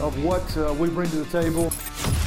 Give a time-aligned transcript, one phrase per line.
[0.00, 1.72] of what uh, we bring to the table.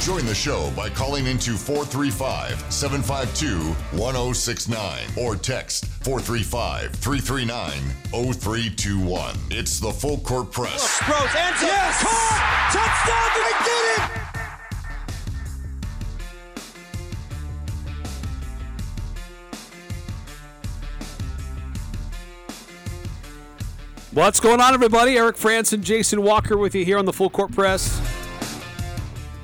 [0.00, 7.72] Join the show by calling into 435 752 1069 or text 435 339
[8.10, 9.36] 0321.
[9.50, 11.00] It's the Full Court Press.
[11.08, 11.66] Rose, answer.
[11.66, 12.02] Yes!
[12.02, 12.72] Caught!
[12.72, 13.30] Touchdown!
[13.34, 14.21] They did it!
[24.14, 25.16] What's going on, everybody?
[25.16, 27.98] Eric Frandsen, Jason Walker with you here on the Full Court Press.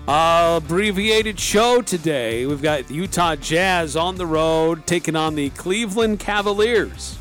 [0.07, 2.45] Abbreviated show today.
[2.45, 7.17] We've got Utah Jazz on the road taking on the Cleveland Cavaliers.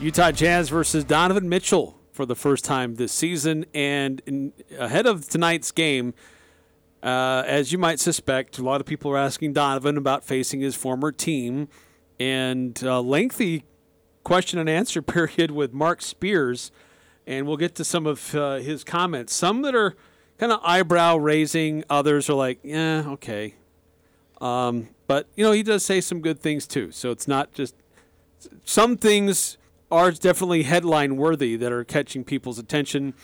[0.00, 3.64] Utah Jazz versus Donovan Mitchell for the first time this season.
[3.72, 6.14] And in, ahead of tonight's game,
[7.04, 10.74] uh, as you might suspect, a lot of people are asking Donovan about facing his
[10.74, 11.68] former team.
[12.18, 13.62] And uh, lengthy
[14.26, 16.72] question and answer period with Marc Spears,
[17.28, 19.32] and we'll get to some of uh, his comments.
[19.32, 19.94] Some that are
[20.36, 23.54] kind of eyebrow raising, others are like, yeah, okay.
[24.40, 26.90] Um, but you know, he does say some good things too.
[26.90, 27.76] So it's not just
[28.64, 29.58] some things
[29.92, 33.14] are definitely headline worthy that are catching people's attention.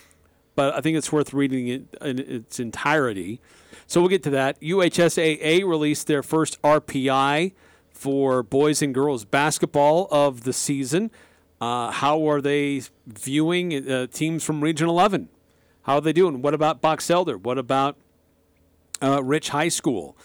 [0.54, 3.40] But I think it's worth reading it in its entirety.
[3.88, 4.60] So we'll get to that.
[4.60, 7.54] UHSAA released their first RPI
[8.02, 11.08] for boys and girls basketball of the season.
[11.60, 15.28] Uh, how are they viewing uh, teams from Region 11?
[15.82, 16.42] How are they doing?
[16.42, 17.38] What about Box Elder?
[17.38, 17.96] What about
[19.00, 20.16] uh, Rich High School?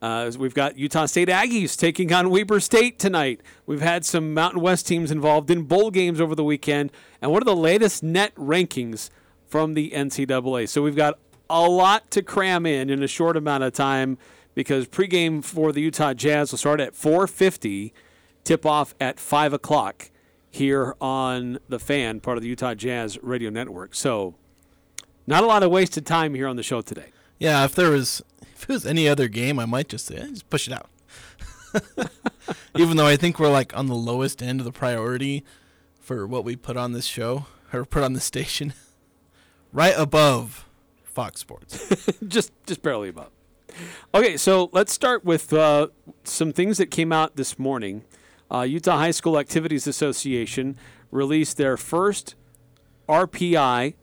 [0.00, 3.42] Uh, we've got Utah State Aggies taking on Weber State tonight.
[3.66, 6.90] We've had some Mountain West teams involved in bowl games over the weekend.
[7.20, 9.10] And what are the latest net rankings
[9.46, 10.70] from the NCAA?
[10.70, 11.18] So we've got
[11.50, 14.16] a lot to cram in in a short amount of time
[14.56, 17.92] because pregame for the Utah Jazz will start at 4:50,
[18.42, 20.10] tip off at five o'clock
[20.50, 23.94] here on the Fan, part of the Utah Jazz radio network.
[23.94, 24.34] So,
[25.26, 27.12] not a lot of wasted time here on the show today.
[27.38, 30.26] Yeah, if there was if it was any other game, I might just say eh,
[30.30, 30.88] just push it out.
[32.76, 35.44] Even though I think we're like on the lowest end of the priority
[36.00, 38.72] for what we put on this show or put on the station,
[39.72, 40.66] right above
[41.04, 42.06] Fox Sports.
[42.26, 43.30] just just barely above.
[44.14, 45.88] Okay, so let's start with uh,
[46.24, 48.04] some things that came out this morning.
[48.50, 50.76] Uh, Utah High School Activities Association
[51.10, 52.34] released their first
[53.08, 53.94] RPI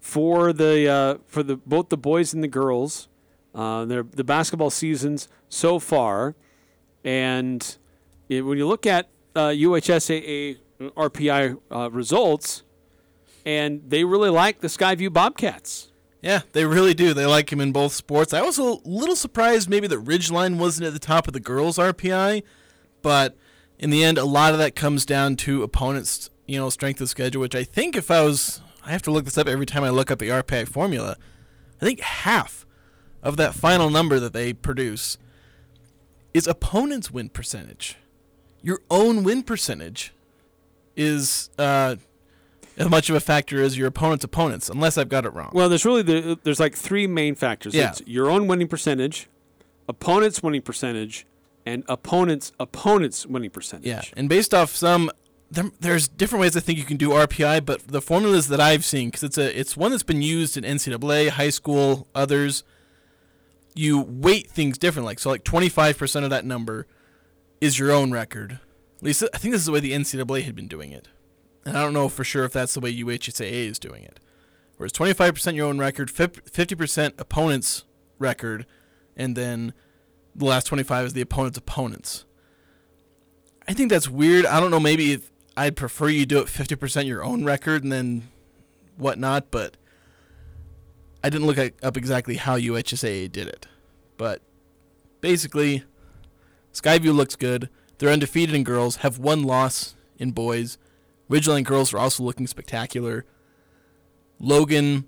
[0.00, 3.08] for the uh, for the both the boys and the girls.
[3.54, 6.36] Uh, their the basketball seasons so far,
[7.02, 7.78] and
[8.28, 12.62] it, when you look at UHSAA uh, RPI uh, results,
[13.44, 15.90] and they really like the Skyview Bobcats.
[16.26, 17.14] Yeah, they really do.
[17.14, 18.34] They like him in both sports.
[18.34, 21.78] I was a little surprised maybe that Ridgeline wasn't at the top of the girls'
[21.78, 22.42] RPI,
[23.00, 23.36] but
[23.78, 27.08] in the end, a lot of that comes down to opponents' you know strength of
[27.08, 27.42] schedule.
[27.42, 29.90] Which I think if I was, I have to look this up every time I
[29.90, 31.16] look up the RPI formula.
[31.80, 32.66] I think half
[33.22, 35.18] of that final number that they produce
[36.34, 37.98] is opponents' win percentage.
[38.62, 40.12] Your own win percentage
[40.96, 41.94] is uh,
[42.76, 45.50] as much of a factor as your opponent's opponents, unless I've got it wrong.
[45.52, 47.74] Well, there's really the, there's like three main factors.
[47.74, 47.90] Yeah.
[47.90, 49.28] It's your own winning percentage,
[49.88, 51.26] opponent's winning percentage,
[51.64, 53.86] and opponent's opponent's winning percentage.
[53.86, 55.10] Yeah, and based off some,
[55.50, 58.84] there, there's different ways I think you can do RPI, but the formulas that I've
[58.84, 62.64] seen, because it's a it's one that's been used in NCAA, high school, others.
[63.78, 66.86] You weight things different, like so, like 25% of that number
[67.60, 68.52] is your own record.
[68.96, 71.08] At least I think this is the way the NCAA had been doing it.
[71.66, 74.20] And I don't know for sure if that's the way UHSAA is doing it.
[74.76, 77.84] Whereas 25% your own record, 50% opponent's
[78.20, 78.66] record,
[79.16, 79.74] and then
[80.34, 82.24] the last 25 is the opponent's opponents.
[83.66, 84.46] I think that's weird.
[84.46, 85.18] I don't know, maybe
[85.56, 88.28] I'd prefer you do it 50% your own record and then
[88.96, 89.76] whatnot, but
[91.24, 93.66] I didn't look up exactly how UHSAA did it.
[94.16, 94.40] But
[95.20, 95.82] basically,
[96.72, 97.70] Skyview looks good.
[97.98, 100.78] They're undefeated in girls, have one loss in boys.
[101.30, 103.24] Ridgeline girls were also looking spectacular.
[104.38, 105.04] Logan,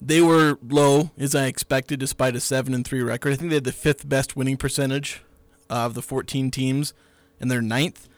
[0.00, 3.32] they were low as I expected, despite a seven and three record.
[3.32, 5.22] I think they had the fifth best winning percentage
[5.68, 6.94] of the 14 teams,
[7.40, 8.08] and they're ninth.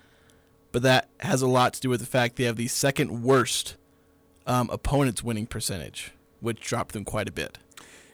[0.71, 3.77] But that has a lot to do with the fact they have the second worst
[4.47, 7.59] um, opponent's winning percentage, which dropped them quite a bit.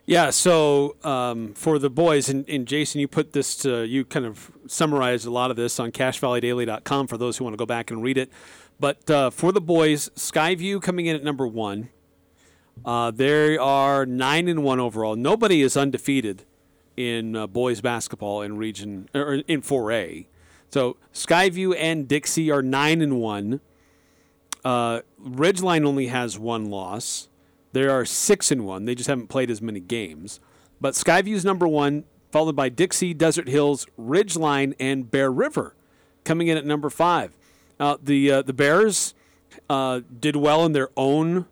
[0.06, 4.26] Yeah, so um, for the boys, and, and, Jason, you put this to, you kind
[4.26, 7.90] of summarized a lot of this on cachevalleydaily.com for those who want to go back
[7.90, 8.30] and read it.
[8.80, 11.90] But uh, for the boys, Skyview coming in at number one.
[12.84, 15.16] Uh, they are nine and one overall.
[15.16, 16.44] Nobody is undefeated
[16.96, 20.26] in uh, boys basketball in region or in 4A.
[20.70, 23.60] So Skyview and Dixie are nine and one.
[24.64, 27.28] Uh, Ridgeline only has one loss.
[27.72, 28.84] They are six and one.
[28.84, 30.40] They just haven't played as many games.
[30.80, 35.74] But Skyview's number one, followed by Dixie, Desert Hills, Ridgeline, and Bear River,
[36.24, 37.36] coming in at number five.
[37.78, 39.14] Uh, the uh, the Bears
[39.68, 41.46] uh, did well in their own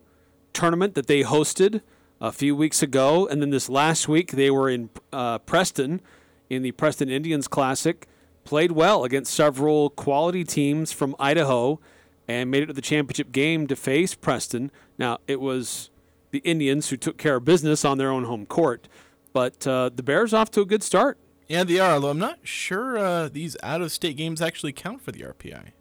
[0.53, 1.81] tournament that they hosted
[2.21, 6.01] a few weeks ago, and then this last week they were in uh, Preston
[6.49, 8.07] in the Preston Indians Classic.
[8.45, 11.79] Played well against several quality teams from Idaho,
[12.27, 14.71] and made it to the championship game to face Preston.
[14.97, 15.89] Now it was
[16.31, 18.87] the Indians who took care of business on their own home court,
[19.33, 21.17] but uh, the Bears off to a good start.
[21.47, 21.91] Yeah, they are.
[21.93, 25.71] Although I'm not sure uh, these out-of-state games actually count for the RPI.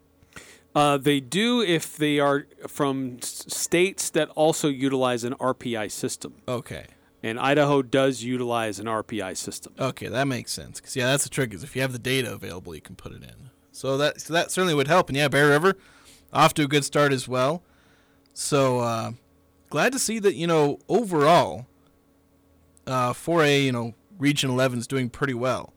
[0.75, 6.35] Uh, they do if they are from s- states that also utilize an RPI system.
[6.49, 6.87] Okay.
[7.23, 9.75] And Idaho does utilize an RPI system.
[9.79, 10.81] Okay, that makes sense.
[10.81, 11.53] Because yeah, that's the trick.
[11.55, 13.51] Is if you have the data available, you can put it in.
[13.71, 15.09] So that so that certainly would help.
[15.09, 15.77] And yeah, Bear River
[16.33, 17.63] off to a good start as well.
[18.35, 19.13] So uh,
[19.71, 21.67] glad to see that you know overall,
[22.87, 25.73] uh, 4A you know Region 11 is doing pretty well.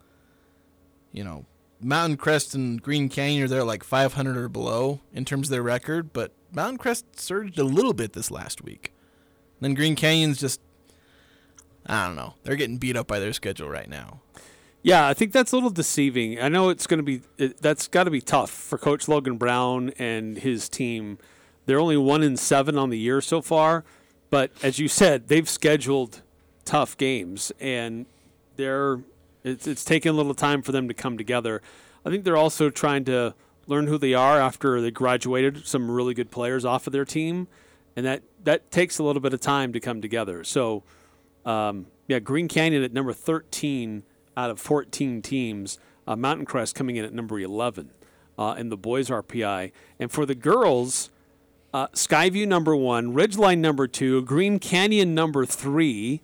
[1.12, 1.46] You know,
[1.82, 5.64] Mountain Crest and Green Canyon are there like 500 or below in terms of their
[5.64, 8.92] record, but Mountain Crest surged a little bit this last week.
[9.60, 10.62] then Green Canyon's just
[11.86, 12.34] I don't know.
[12.44, 14.22] They're getting beat up by their schedule right now.
[14.82, 16.40] Yeah, I think that's a little deceiving.
[16.40, 19.38] I know it's going to be it, that's got to be tough for Coach Logan
[19.38, 21.18] Brown and his team.
[21.66, 23.84] They're only one in seven on the year so far,
[24.30, 26.22] but as you said, they've scheduled
[26.64, 28.06] tough games, and
[28.58, 29.00] they're
[29.46, 31.62] it's, it's taking a little time for them to come together.
[32.06, 33.34] I think they're also trying to
[33.68, 37.48] learn who they are after they graduated some really good players off of their team,
[37.96, 40.44] and that that takes a little bit of time to come together.
[40.44, 40.84] So,
[41.46, 44.04] um, yeah, Green Canyon at number thirteen
[44.38, 45.80] out of 14 teams.
[46.08, 47.92] Uh, Mountain Crest coming in at number 11
[48.38, 49.72] uh, in the boys RPI.
[50.00, 51.10] And for the girls,
[51.74, 56.22] uh, Skyview number one, Ridgeline number two, Green Canyon number three,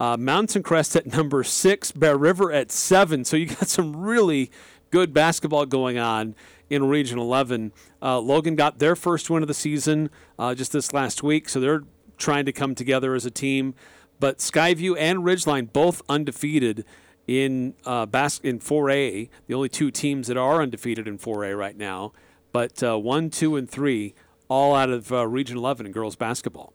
[0.00, 3.24] uh, Mountain Crest at number six, Bear River at seven.
[3.24, 4.50] So you got some really
[4.90, 6.34] good basketball going on
[6.70, 7.72] in Region 11.
[8.02, 11.60] Uh, Logan got their first win of the season uh, just this last week, so
[11.60, 11.82] they're
[12.16, 13.74] trying to come together as a team.
[14.20, 16.84] But Skyview and Ridgeline both undefeated
[17.26, 21.76] in uh, bas- in 4A, the only two teams that are undefeated in 4A right
[21.76, 22.12] now.
[22.52, 24.14] But uh, one, two, and three,
[24.48, 26.72] all out of uh, Region 11 in girls basketball.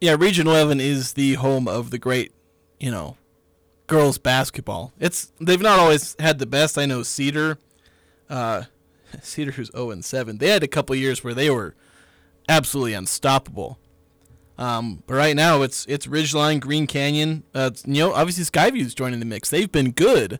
[0.00, 2.32] Yeah, Region 11 is the home of the great,
[2.80, 3.16] you know,
[3.86, 4.92] girls basketball.
[4.98, 6.78] It's they've not always had the best.
[6.78, 7.58] I know Cedar,
[8.28, 8.64] uh,
[9.22, 10.38] Cedar who's 0 and 7.
[10.38, 11.74] They had a couple years where they were
[12.48, 13.78] absolutely unstoppable.
[14.58, 17.44] Um, but right now it's it's Ridgeline, Green Canyon.
[17.54, 19.48] Uh, you know, obviously Skyview's joining the mix.
[19.48, 20.38] They've been good,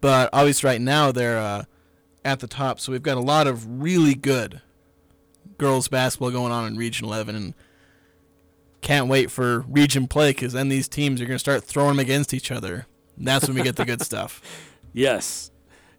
[0.00, 1.64] but obviously right now they're uh,
[2.24, 2.78] at the top.
[2.78, 4.60] So we've got a lot of really good
[5.56, 7.54] girls basketball going on in Region 11, and
[8.82, 12.00] can't wait for region play because then these teams are going to start throwing them
[12.00, 12.86] against each other.
[13.16, 14.42] And that's when we get the good stuff.
[14.94, 15.50] Yes.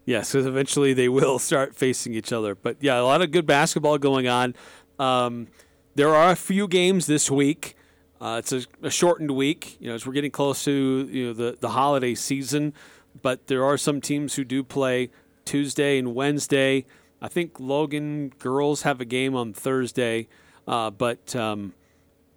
[0.06, 2.54] Yes, because eventually they will start facing each other.
[2.54, 4.54] But yeah, a lot of good basketball going on.
[5.00, 5.48] Um,
[5.96, 7.76] there are a few games this week.
[8.22, 11.34] Uh, it's a, a, shortened week, you know, as we're getting close to you know
[11.34, 12.74] the, the holiday season.
[13.22, 15.10] But there are some teams who do play
[15.44, 16.86] Tuesday and Wednesday.
[17.22, 20.28] I think Logan girls have a game on Thursday,
[20.68, 21.74] uh, but um,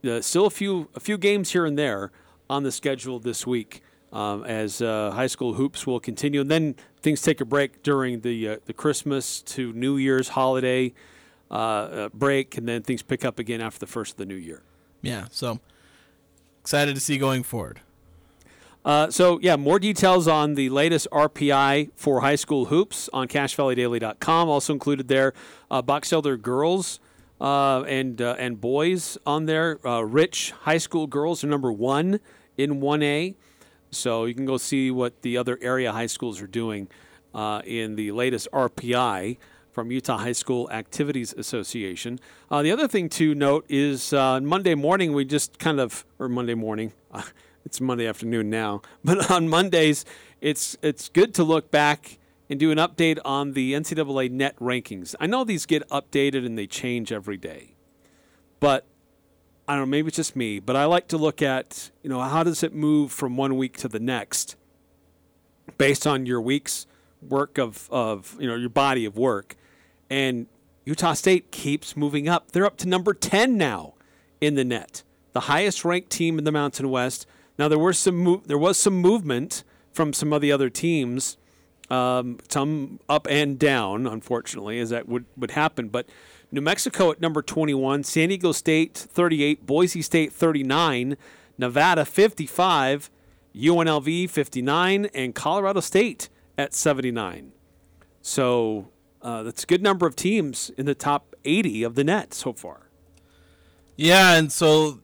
[0.07, 2.11] uh, still a few a few games here and there
[2.49, 3.83] on the schedule this week
[4.13, 8.21] um, as uh, high school hoops will continue, and then things take a break during
[8.21, 10.93] the uh, the Christmas to New Year's holiday
[11.51, 14.63] uh, break, and then things pick up again after the first of the new year.
[15.03, 15.61] Yeah, so
[16.61, 17.81] excited to see going forward.
[18.87, 24.49] Uh, so, yeah, more details on the latest RPI for high school hoops on CacheValleyDaily.com.
[24.49, 25.35] Also included there,
[25.73, 27.01] uh, Box Elder girls
[27.41, 29.87] uh, and uh, and boys on there.
[29.87, 32.21] Uh, Rich high school girls are number one
[32.57, 33.35] in 1A.
[33.91, 36.89] So you can go see what the other area high schools are doing
[37.35, 39.37] uh, in the latest RPI
[39.71, 42.19] from Utah High School Activities Association.
[42.51, 46.55] Uh, the other thing to note is Monday morning, we just kind of, or Monday
[46.55, 46.93] morning,
[47.65, 50.05] it's Monday afternoon now, but on Mondays,
[50.41, 55.15] it's, it's good to look back and do an update on the NCAA net rankings.
[55.21, 57.75] I know these get updated and they change every day,
[58.61, 58.87] but
[59.69, 62.21] I don't know, maybe it's just me, but I like to look at, you know,
[62.21, 64.57] how does it move from one week to the next
[65.79, 66.87] based on your week's
[67.23, 69.57] work of, of you know, your body of work.
[70.09, 70.47] And
[70.85, 72.53] Utah State keeps moving up.
[72.53, 73.95] They're up to number 10 now
[74.41, 77.27] in the net, the highest ranked team in the Mountain West.
[77.59, 81.39] Now there were some mo- there was some movement from some of the other teams,
[81.91, 85.89] um, some up and down, unfortunately, as that would, would happen.
[85.89, 86.09] But
[86.51, 91.17] New Mexico at number 21, San Diego State 38, Boise State 39,
[91.59, 93.11] Nevada 55,
[93.55, 96.29] UNLV 59, and Colorado State
[96.59, 97.53] at 79.
[98.21, 98.89] So
[99.23, 102.53] uh, that's a good number of teams in the top 80 of the net so
[102.53, 102.91] far.
[103.97, 105.01] Yeah, and so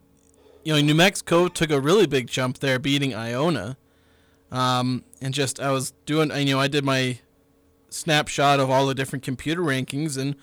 [0.65, 3.77] you know, New Mexico took a really big jump there, beating Iona.
[4.53, 7.19] Um, and just I was doing, you know, I did my
[7.89, 10.37] snapshot of all the different computer rankings, and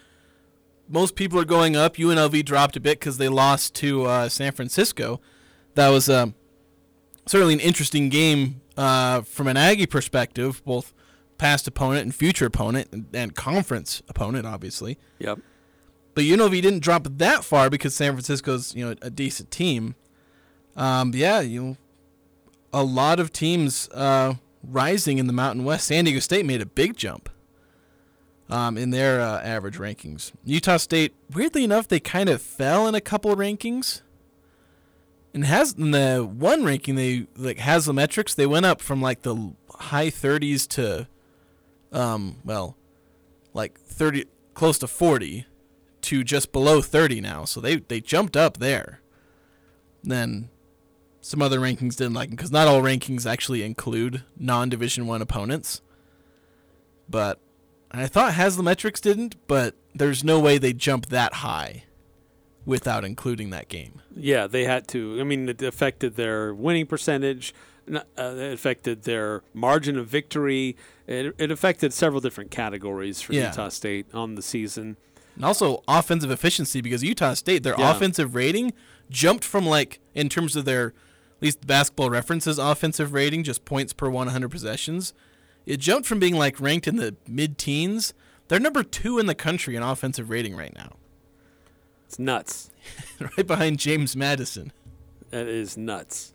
[0.90, 1.96] most people are going up.
[1.96, 5.22] UNLV dropped a bit because they lost to uh, San Francisco.
[5.76, 6.34] That was um,
[7.28, 10.92] certainly an interesting game uh, from an Aggie perspective, both
[11.38, 14.98] past opponent and future opponent, and, and conference opponent, obviously.
[15.20, 15.40] Yep.
[16.16, 19.94] But UNLV didn't drop that far because San Francisco's you know a decent team.
[20.76, 21.78] Um, yeah, you know,
[22.74, 25.88] a lot of teams uh, rising in the Mountain West.
[25.88, 27.30] San Diego State made a big jump
[28.50, 30.32] um, in their uh, average rankings.
[30.44, 34.02] Utah State, weirdly enough, they kind of fell in a couple rankings.
[35.34, 39.54] And has in the one ranking they like Haslametrics, they went up from like the
[39.76, 41.08] high 30s to,
[41.92, 42.76] um, well,
[43.54, 45.46] like 30, close to 40,
[46.02, 47.46] to just below 30 now.
[47.46, 49.02] So they they jumped up there.
[50.04, 50.50] Then
[51.22, 55.82] some other rankings didn't like him because not all rankings actually include non-division one opponents.
[57.10, 57.40] But
[57.92, 61.84] I thought Haslametrics didn't, but there's no way they jump that high
[62.66, 64.02] without including that game.
[64.16, 65.20] Yeah, they had to.
[65.20, 67.54] I mean, it affected their winning percentage.
[67.92, 70.78] Uh, it affected their margin of victory.
[71.08, 73.48] It, it affected several different categories for Yeah.
[73.50, 74.96] Utah State on the season.
[75.36, 77.90] And also offensive efficiency because Utah State, their Yeah.
[77.96, 78.74] offensive rating
[79.10, 80.94] jumped from like in terms of their
[81.40, 85.14] at least basketball references offensive rating, just points per 100 possessions.
[85.66, 88.14] It jumped from being like ranked in the mid teens.
[88.50, 90.98] They're number two in the country in offensive rating right now,
[92.08, 92.72] It's nuts.
[93.20, 94.74] right behind James Madison.
[95.30, 96.34] That is nuts.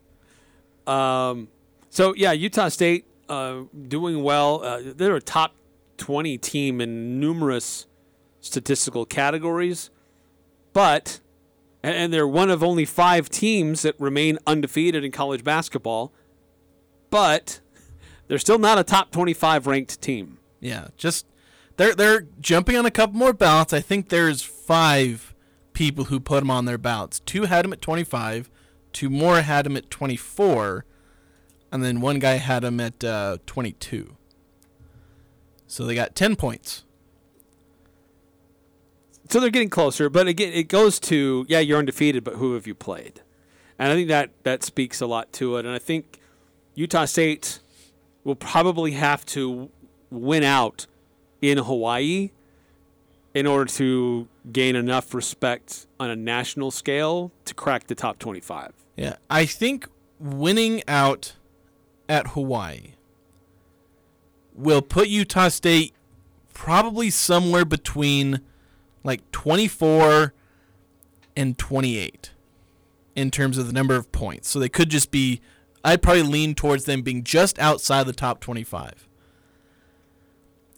[0.87, 1.49] Um,
[1.91, 4.63] so yeah, Utah State uh, doing well.
[4.65, 5.55] Uh, they're a top
[5.99, 7.87] twenty team in numerous
[8.41, 9.91] statistical categories,
[10.73, 11.21] but
[11.85, 16.13] and, they're one of only five teams that remain undefeated in college basketball.
[17.11, 17.61] But
[18.27, 20.39] they're still not a top twenty-five ranked team.
[20.61, 21.27] Yeah, just
[21.77, 23.73] they're they're jumping on a couple more ballots.
[23.73, 25.35] I think there's five
[25.75, 27.21] people who put them on their ballots.
[27.21, 28.49] Two had them at 25,
[28.93, 30.87] two more had them at 24,
[31.71, 34.17] and then one guy had them at uh, 22.
[35.67, 36.85] So they got 10 points.
[39.35, 42.69] So they're getting closer, but again, it goes to yeah, you're undefeated, but who have
[42.69, 43.21] you played?
[43.81, 45.67] And I think that that speaks a lot to it.
[45.67, 46.21] And I think
[46.77, 47.59] Utah State
[48.23, 49.71] will probably have to
[50.09, 50.87] win out
[51.43, 52.31] in Hawaii
[53.35, 58.73] in order to gain enough respect on a national scale to crack the top 25.
[58.95, 59.89] Yeah, I think
[60.21, 61.33] winning out
[62.09, 62.93] at Hawaii
[64.55, 65.93] will put Utah State
[66.53, 68.41] probably somewhere between
[69.05, 70.35] like 24
[71.37, 72.33] and 28
[73.15, 74.49] in terms of the number of points.
[74.49, 75.41] So they could just be
[75.85, 79.07] I'd probably lean towards them being just outside the top 25.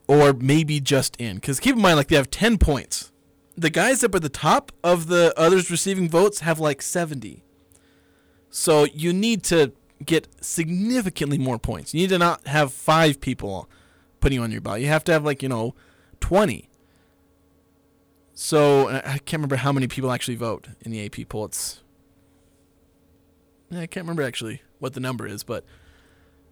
[0.08, 3.12] Or maybe just in cuz keep in mind like they have 10 points.
[3.56, 7.42] The guys up at the top of the others receiving votes have like 70.
[8.50, 9.72] So you need to
[10.04, 11.94] get significantly more points.
[11.94, 13.68] You need to not have five people
[14.20, 14.82] putting you on your ballot.
[14.82, 15.74] You have to have like you know,
[16.20, 16.68] twenty.
[18.38, 21.46] So I can't remember how many people actually vote in the AP poll.
[21.46, 21.80] It's
[23.72, 25.64] I can't remember actually what the number is, but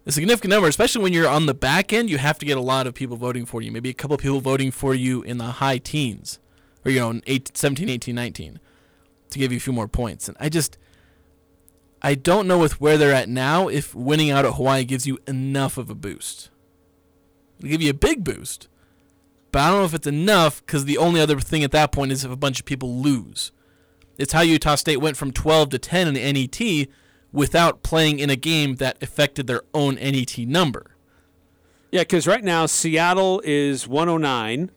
[0.07, 2.09] a significant number, especially when you're on the back end.
[2.09, 3.71] You have to get a lot of people voting for you.
[3.71, 6.39] Maybe a couple of people voting for you in the high teens,
[6.83, 8.59] or you know, in eight, 17, 18, 19,
[9.29, 10.27] to give you a few more points.
[10.27, 10.79] And I just
[12.01, 15.19] I don't know with where they're at now if winning out at Hawaii gives you
[15.27, 16.49] enough of a boost.
[17.59, 18.69] It'll give you a big boost,
[19.55, 22.11] but I don't know if it's enough because the only other thing at that point
[22.11, 23.53] is if a bunch of people lose.
[24.17, 26.89] It's how Utah State went from 12 to 10 in NET
[27.31, 30.97] without playing in a game that affected their own NET number.
[31.89, 34.71] Yeah, because right now Seattle is 109,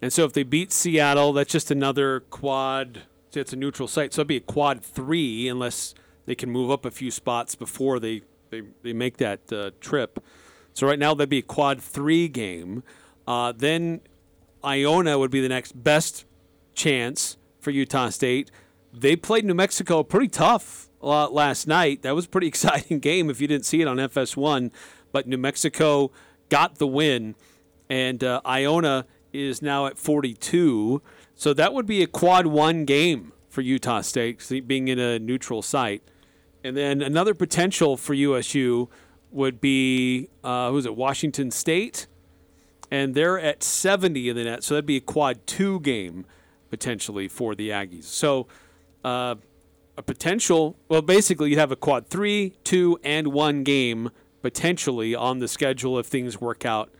[0.00, 3.02] and so if they beat Seattle, that's just another quad.
[3.34, 5.92] It's a neutral site, so it'd be a quad three unless
[6.24, 10.22] they can move up a few spots before they they, they make that uh, trip.
[10.72, 12.84] So right now that'd be a quad three game.
[13.28, 14.00] Uh, then
[14.64, 16.24] Iona would be the next best
[16.74, 18.50] chance for Utah State.
[18.90, 22.00] They played New Mexico pretty tough uh, last night.
[22.00, 24.70] That was a pretty exciting game if you didn't see it on FS1.
[25.12, 26.10] But New Mexico
[26.48, 27.34] got the win,
[27.90, 29.04] and uh, Iona
[29.34, 31.02] is now at 42.
[31.34, 35.60] So that would be a quad one game for Utah State, being in a neutral
[35.60, 36.02] site.
[36.64, 38.88] And then another potential for USU
[39.30, 40.96] would be uh, who's it?
[40.96, 42.06] Washington State,
[42.90, 46.26] and they're at 70 in the net, so that'd be a quad two game
[46.70, 48.04] potentially for the Aggies.
[48.04, 48.46] So
[49.04, 49.36] uh,
[49.96, 50.76] a potential.
[50.88, 55.98] Well, basically, you'd have a quad three, two, and one game potentially on the schedule
[55.98, 56.90] if things work out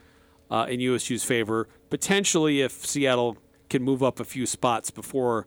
[0.50, 1.68] uh, in USU's favor.
[1.90, 3.38] Potentially, if Seattle
[3.70, 5.46] can move up a few spots before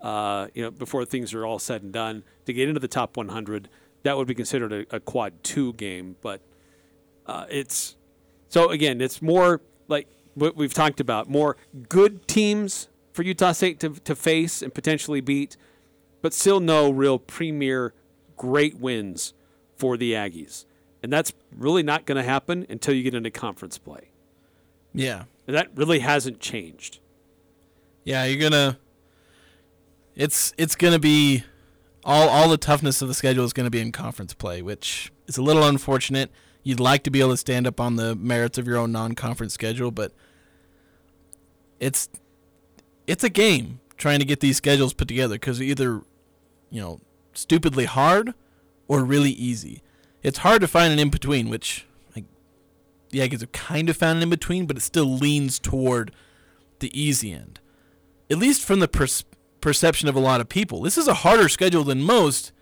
[0.00, 3.16] uh, you know before things are all said and done to get into the top
[3.16, 3.68] 100,
[4.02, 6.16] that would be considered a, a quad two game.
[6.20, 6.40] But
[7.26, 7.96] uh, it's
[8.48, 11.56] so again, it's more like what we've talked about, more
[11.88, 15.56] good teams for Utah State to, to face and potentially beat,
[16.22, 17.92] but still no real premier
[18.36, 19.34] great wins
[19.76, 20.64] for the Aggies.
[21.02, 24.10] And that's really not going to happen until you get into conference play.
[24.94, 25.24] Yeah.
[25.46, 27.00] And that really hasn't changed.
[28.04, 28.78] Yeah, you're gonna.
[30.16, 31.44] It's it's gonna be
[32.04, 35.36] all all the toughness of the schedule is gonna be in conference play, which is
[35.36, 36.30] a little unfortunate.
[36.68, 39.54] You'd like to be able to stand up on the merits of your own non-conference
[39.54, 40.12] schedule, but
[41.80, 42.10] it's
[43.06, 46.02] it's a game trying to get these schedules put together because either
[46.68, 47.00] you know
[47.32, 48.34] stupidly hard
[48.86, 49.80] or really easy.
[50.22, 52.26] It's hard to find an in between, which like
[53.12, 56.12] the Aggies have kind of found an in between, but it still leans toward
[56.80, 57.60] the easy end,
[58.30, 59.24] at least from the pers-
[59.62, 60.82] perception of a lot of people.
[60.82, 62.52] This is a harder schedule than most,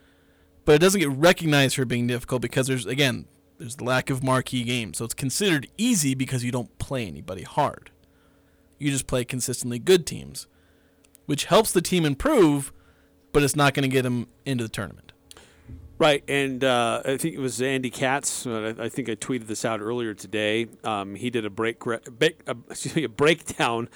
[0.65, 3.27] but it doesn't get recognized for being difficult because there's again
[3.59, 7.43] there's the lack of marquee games, so it's considered easy because you don't play anybody
[7.43, 7.91] hard.
[8.79, 10.47] You just play consistently good teams,
[11.27, 12.73] which helps the team improve,
[13.33, 15.13] but it's not going to get them into the tournament.
[15.99, 18.47] Right, and uh, I think it was Andy Katz.
[18.47, 20.67] Uh, I think I tweeted this out earlier today.
[20.85, 21.79] Um, he did a break,
[22.21, 23.89] excuse me, a breakdown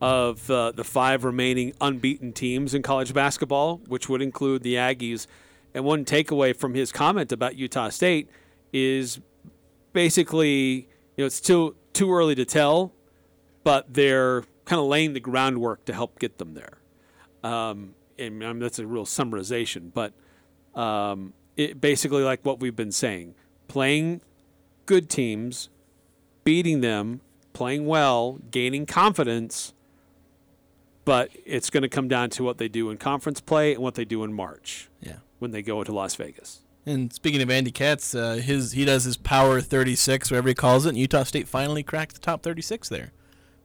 [0.00, 5.26] of uh, the five remaining unbeaten teams in college basketball, which would include the Aggies.
[5.74, 8.30] And one takeaway from his comment about Utah State
[8.72, 9.20] is
[9.92, 12.92] basically, you know, it's too too early to tell,
[13.64, 16.78] but they're kind of laying the groundwork to help get them there.
[17.42, 20.12] Um, and I mean, that's a real summarization, but
[20.80, 23.34] um, it, basically like what we've been saying,
[23.66, 24.20] playing
[24.86, 25.70] good teams,
[26.44, 27.20] beating them,
[27.52, 29.74] playing well, gaining confidence,
[31.04, 33.94] but it's going to come down to what they do in conference play and what
[33.94, 34.88] they do in March.
[35.00, 35.16] Yeah.
[35.38, 36.62] When they go to Las Vegas.
[36.88, 40.86] And speaking of Andy Katz, uh, his he does his Power 36, whatever he calls
[40.86, 40.90] it.
[40.90, 43.12] And Utah State finally cracked the top 36 there.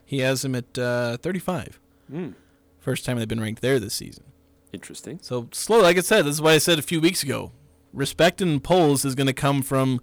[0.03, 1.79] He has him at uh, 35.
[2.11, 2.33] Mm.
[2.79, 4.25] First time they've been ranked there this season.
[4.73, 5.19] Interesting.
[5.21, 7.53] So slow, like I said, this is what I said a few weeks ago.
[7.93, 10.01] Respect in polls is going to come from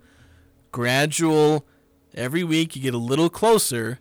[0.72, 1.66] gradual.
[2.14, 3.98] Every week you get a little closer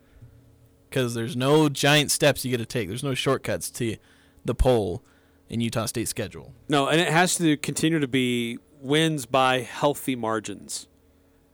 [0.90, 2.88] because there's no giant steps you get to take.
[2.88, 3.98] There's no shortcuts to
[4.46, 5.04] the poll
[5.50, 6.54] in Utah State schedule.
[6.70, 10.88] No, and it has to continue to be wins by healthy margins.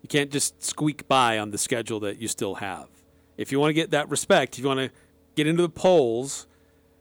[0.01, 2.87] You can't just squeak by on the schedule that you still have.
[3.37, 4.91] If you want to get that respect, if you want to
[5.35, 6.47] get into the polls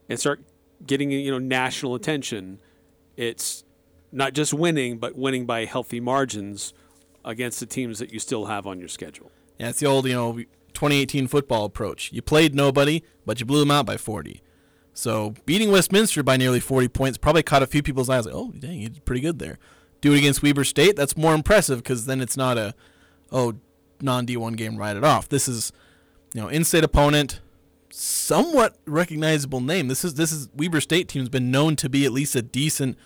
[0.08, 0.40] and start
[0.86, 2.58] getting you know national attention,
[3.16, 3.64] it's
[4.10, 6.72] not just winning, but winning by healthy margins
[7.24, 9.30] against the teams that you still have on your schedule.
[9.58, 10.38] Yeah, it's the old you know
[10.74, 12.12] 2018 football approach.
[12.12, 14.42] You played nobody, but you blew them out by 40.
[14.92, 18.26] So beating Westminster by nearly 40 points probably caught a few people's eyes.
[18.26, 19.58] Like, oh, dang, you did pretty good there.
[20.04, 20.96] Do it against Weber State.
[20.96, 22.74] That's more impressive because then it's not a,
[23.32, 23.54] oh,
[24.02, 25.30] non D1 game, write it off.
[25.30, 25.72] This is,
[26.34, 27.40] you know, in-state opponent,
[27.88, 29.88] somewhat recognizable name.
[29.88, 32.98] This is this is Weber State team's been known to be at least a decent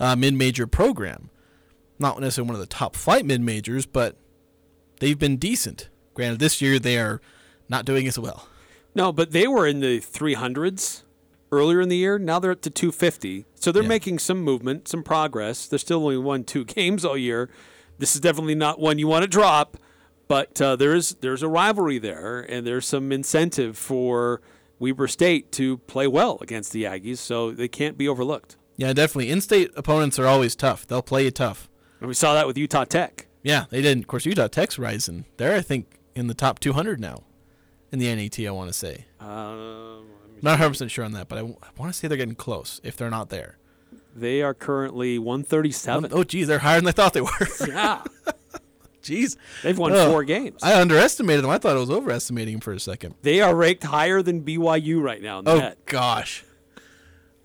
[0.00, 1.28] uh, mid-major program.
[1.98, 4.16] Not necessarily one of the top flight mid-majors, but
[5.00, 5.90] they've been decent.
[6.14, 7.20] Granted, this year they are
[7.68, 8.48] not doing as well.
[8.94, 11.02] No, but they were in the 300s
[11.50, 12.18] earlier in the year.
[12.18, 13.44] Now they're up to 250.
[13.54, 13.88] So they're Yeah.
[13.88, 15.66] making some movement, some progress.
[15.66, 17.48] They're still only won two games all year.
[17.98, 19.76] This is definitely not one you want to drop,
[20.28, 24.40] but uh, there is there's a rivalry there, and there's some incentive for
[24.78, 28.56] Weber State to play well against the Aggies, so they can't be overlooked.
[28.76, 29.30] Yeah, definitely.
[29.30, 30.86] In-state opponents are always tough.
[30.86, 31.68] They'll play you tough.
[31.98, 33.26] And we saw that with Utah Tech.
[33.42, 33.98] Yeah, they did.
[33.98, 35.24] Of course, Utah Tech's rising.
[35.36, 37.24] They're, I think, in the top 200 now
[37.90, 39.06] in the NET, I want to say.
[39.18, 40.06] Um,
[40.42, 43.10] Not 100% sure on that, but I, want to say they're getting close if they're
[43.10, 43.58] not there.
[44.14, 46.10] they are currently 137.
[46.12, 47.30] Oh, geez, they're higher than I thought they were.
[47.68, 48.02] yeah.
[49.02, 49.36] Jeez.
[49.62, 50.60] They've won Oh, four games.
[50.62, 51.50] I underestimated them.
[51.50, 53.14] I thought I was overestimating them for a second.
[53.22, 55.78] they are ranked higher than BYU right now Oh net.
[55.86, 56.44] gosh.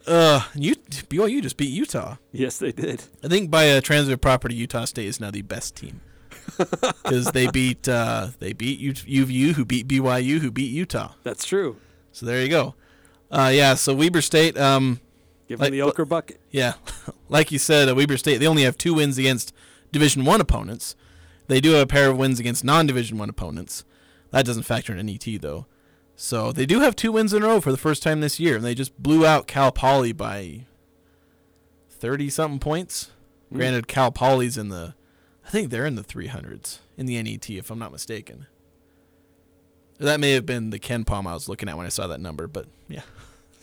[0.06, 2.18] Uh, you BYU just beat Utah.
[2.34, 3.04] Yes, they did.
[3.24, 6.02] I think by a transitive property, Utah State is now the best team
[6.58, 8.92] because they beat uh, they beat U-
[9.26, 11.14] UVU, who beat BYU, who beat Utah.
[11.24, 11.78] That's true.
[12.12, 12.76] So there you go.
[13.34, 13.74] Uh, yeah.
[13.74, 15.00] So Weber State, um,
[15.48, 16.40] Give Like- them the ochre bucket.
[16.52, 16.76] yeah,
[17.30, 19.54] like you said, uh, Weber State they only have two wins against
[19.92, 20.96] Division One opponents.
[21.48, 23.84] They do have a pair of wins against non-Division One opponents.
[24.32, 25.66] That doesn't factor in NET though.
[26.16, 28.56] So they do have two wins in a row for the first time this year,
[28.56, 30.66] and they just blew out Cal Poly by
[31.90, 33.10] thirty something points.
[33.52, 34.96] Granted, Cal Poly's in the,
[35.46, 38.48] I think they're in the three hundreds in the NET if I'm not mistaken.
[40.00, 42.48] That may have been the KenPom I was looking at when I saw that number,
[42.48, 43.02] but yeah.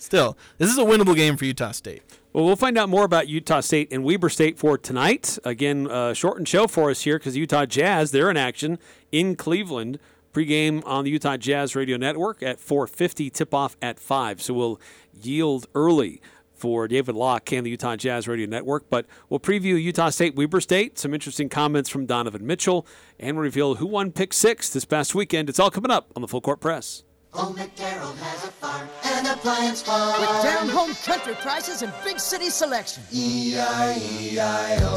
[0.00, 2.02] Still, this is a winnable game for Utah State.
[2.32, 5.38] Well, we'll find out more about Utah State and Weber State for tonight.
[5.44, 8.78] Again, uh, shortened show for us here because Utah Jazz they're in action
[9.12, 9.98] in Cleveland.
[10.32, 13.28] Pregame on the Utah Jazz Radio Network at 4:50.
[13.30, 14.40] Tip off at five.
[14.40, 14.80] So we'll
[15.20, 16.22] yield early
[16.54, 18.88] for David Locke and the Utah Jazz Radio Network.
[18.88, 20.98] But we'll preview Utah State Weber State.
[20.98, 22.86] Some interesting comments from Donovan Mitchell
[23.18, 25.50] and reveal who won Pick Six this past weekend.
[25.50, 27.02] It's all coming up on the Full Court Press.
[27.32, 30.20] Old McDarrell has a farm and an appliance farm.
[30.20, 33.04] With down home country prices and big city selection.
[33.12, 34.96] E-I-E-I-O.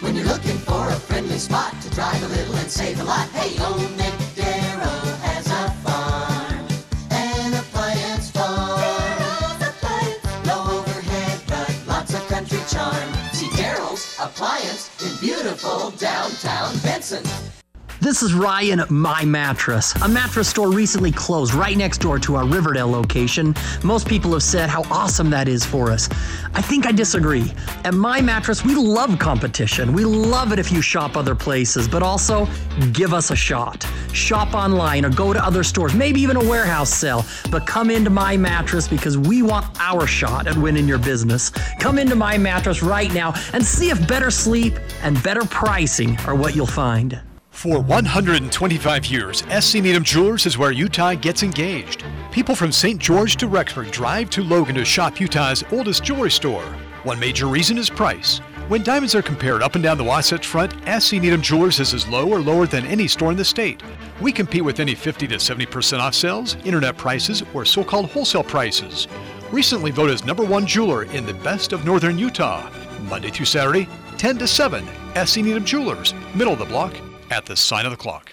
[0.00, 3.28] When you're looking for a friendly spot to drive a little and save a lot,
[3.30, 6.66] hey, old McDarrell has a farm.
[7.12, 8.80] An appliance farm.
[10.44, 13.14] Low overhead, but lots of country charm.
[13.32, 17.22] See Darrell's Appliance in beautiful downtown Benson.
[18.06, 19.92] This is Ryan at My Mattress.
[20.02, 23.52] A mattress store recently closed right next door to our Riverdale location.
[23.82, 26.08] Most people have said how awesome that is for us.
[26.54, 27.52] I think I disagree.
[27.82, 29.92] At My Mattress, we love competition.
[29.92, 32.46] We love it if you shop other places, but also
[32.92, 33.84] give us a shot.
[34.12, 38.08] Shop online or go to other stores, maybe even a warehouse sale, but come into
[38.08, 41.50] My Mattress because we want our shot at winning your business.
[41.80, 46.36] Come into My Mattress right now and see if better sleep and better pricing are
[46.36, 47.20] what you'll find.
[47.66, 52.04] For 125 years, SE Needham Jewelers is where Utah gets engaged.
[52.30, 52.96] People from St.
[53.02, 56.62] George to Rexburg drive to Logan to shop Utah's oldest jewelry store.
[57.02, 58.38] One major reason is price.
[58.68, 62.06] When diamonds are compared up and down the Wasatch Front, SE Needham Jewelers is as
[62.06, 63.82] low or lower than any store in the state.
[64.20, 68.44] We compete with any 50 to 70% off sales, internet prices, or so called wholesale
[68.44, 69.08] prices.
[69.50, 72.70] Recently voted as number one jeweler in the best of northern Utah.
[73.08, 76.94] Monday through Saturday, 10 to 7, SE Needham Jewelers, middle of the block,
[77.30, 78.32] at the sign of the clock.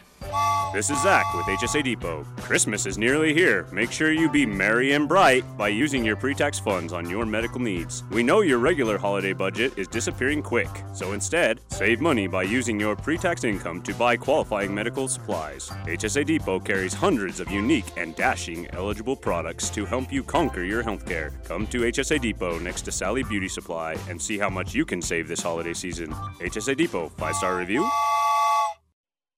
[0.73, 2.25] This is Zach with HSA Depot.
[2.37, 3.67] Christmas is nearly here.
[3.71, 7.27] Make sure you be merry and bright by using your pre tax funds on your
[7.27, 8.03] medical needs.
[8.09, 12.79] We know your regular holiday budget is disappearing quick, so instead, save money by using
[12.79, 15.69] your pre tax income to buy qualifying medical supplies.
[15.85, 20.83] HSA Depot carries hundreds of unique and dashing eligible products to help you conquer your
[20.83, 21.31] healthcare.
[21.43, 25.03] Come to HSA Depot next to Sally Beauty Supply and see how much you can
[25.03, 26.09] save this holiday season.
[26.39, 27.87] HSA Depot, five star review.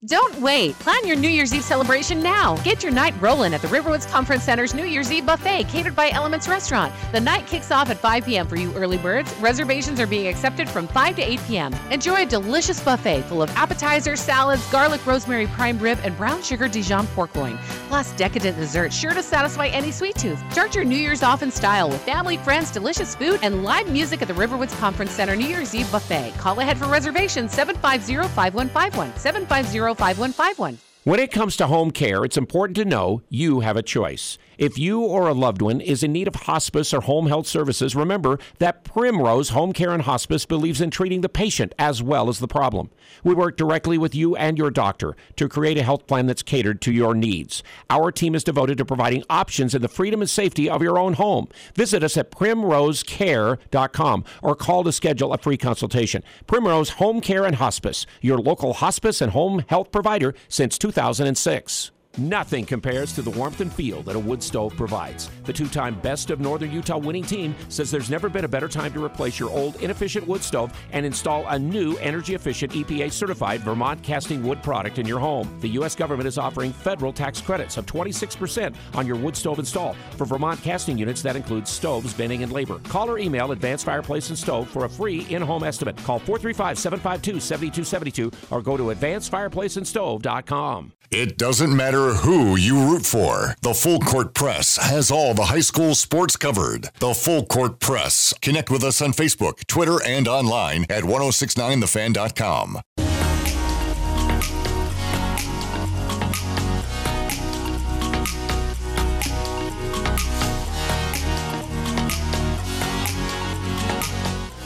[0.05, 0.77] Don't wait.
[0.79, 2.57] Plan your New Year's Eve celebration now.
[2.57, 6.11] Get your night rolling at the Riverwoods Conference Center's New Year's Eve buffet, catered by
[6.11, 6.93] Elements Restaurant.
[7.11, 8.45] The night kicks off at 5 p.m.
[8.45, 9.33] for you early birds.
[9.35, 11.73] Reservations are being accepted from 5 to 8 p.m.
[11.89, 16.67] Enjoy a delicious buffet full of appetizers, salads, garlic rosemary prime rib, and brown sugar
[16.67, 17.57] Dijon pork loin.
[17.87, 20.39] Plus, decadent desserts sure to satisfy any sweet tooth.
[20.51, 24.21] Start your New Year's off in style with family, friends, delicious food, and live music
[24.21, 26.33] at the Riverwoods Conference Center New Year's Eve buffet.
[26.37, 29.15] Call ahead for reservations 750 5151.
[29.17, 30.79] 750 5151.
[31.03, 34.37] When it comes to home care, it's important to know you have a choice.
[34.57, 37.95] If you or a loved one is in need of hospice or home health services,
[37.95, 42.39] remember that Primrose Home Care and Hospice believes in treating the patient as well as
[42.39, 42.89] the problem.
[43.23, 46.81] We work directly with you and your doctor to create a health plan that's catered
[46.81, 47.63] to your needs.
[47.89, 51.13] Our team is devoted to providing options in the freedom and safety of your own
[51.13, 51.47] home.
[51.75, 56.23] Visit us at primrosecare.com or call to schedule a free consultation.
[56.47, 61.91] Primrose Home Care and Hospice, your local hospice and home health provider since 2006.
[62.17, 65.29] Nothing compares to the warmth and feel that a wood stove provides.
[65.43, 68.69] The two time Best of Northern Utah winning team says there's never been a better
[68.69, 73.11] time to replace your old inefficient wood stove and install a new energy efficient EPA
[73.11, 75.57] certified Vermont casting wood product in your home.
[75.59, 75.93] The U.S.
[75.93, 79.93] government is offering federal tax credits of 26% on your wood stove install.
[80.11, 82.79] For Vermont casting units, that includes stoves, venting, and labor.
[82.85, 85.97] Call or email Advanced Fireplace and Stove for a free in home estimate.
[85.97, 90.93] Call 435 752 7272 or go to advancedfireplaceandstove.com.
[91.11, 95.45] It doesn't matter matter who you root for, the Full Court Press has all the
[95.45, 96.89] high school sports covered.
[96.99, 98.33] The Full Court Press.
[98.41, 102.81] Connect with us on Facebook, Twitter, and online at 1069thefan.com.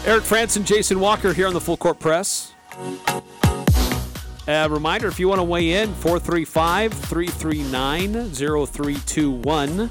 [0.05, 2.53] Eric Frandsen, Jason Walker here on the Full Court Press.
[4.49, 9.89] A reminder if you want to weigh in, 435 339 0321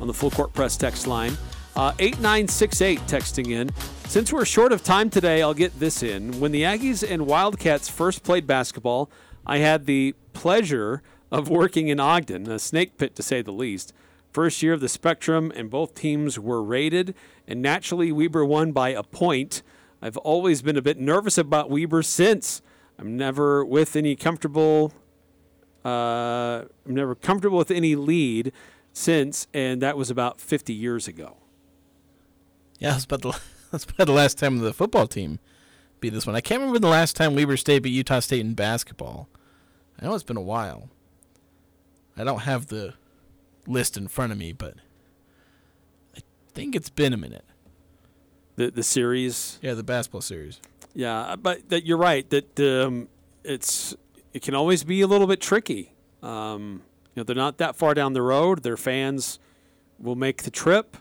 [0.00, 1.38] on the Full Court Press text line.
[1.76, 3.70] Uh, 8968 texting in.
[4.08, 6.40] Since we're short of time today, I'll get this in.
[6.40, 9.12] When the Aggies and Wildcats first played basketball,
[9.46, 13.92] I had the pleasure of working in Ogden, a snake pit to say the least.
[14.32, 17.14] First year of the Spectrum, and both teams were rated,
[17.46, 19.62] and naturally, Weber won by a point.
[20.02, 22.60] I've always been a bit nervous about Weber since.
[22.98, 24.92] I'm never with any comfortable.
[25.84, 28.52] Uh, I'm never comfortable with any lead
[28.92, 31.36] since, and that was about 50 years ago.
[32.78, 33.38] Yeah, that's about the
[33.70, 35.38] that's about the last time the football team
[36.00, 36.36] beat this one.
[36.36, 39.28] I can't remember the last time Weber State beat Utah State in basketball.
[40.00, 40.88] I know it's been a while.
[42.16, 42.94] I don't have the
[43.66, 44.74] list in front of me, but
[46.16, 46.20] I
[46.52, 47.44] think it's been a minute.
[48.56, 49.58] The the series.
[49.62, 50.60] Yeah, the basketball series.
[50.94, 53.08] Yeah, but that you're right that um,
[53.42, 53.94] it's
[54.32, 55.94] it can always be a little bit tricky.
[56.22, 56.82] Um,
[57.14, 58.62] you know, they're not that far down the road.
[58.62, 59.38] Their fans
[59.98, 60.96] will make the trip.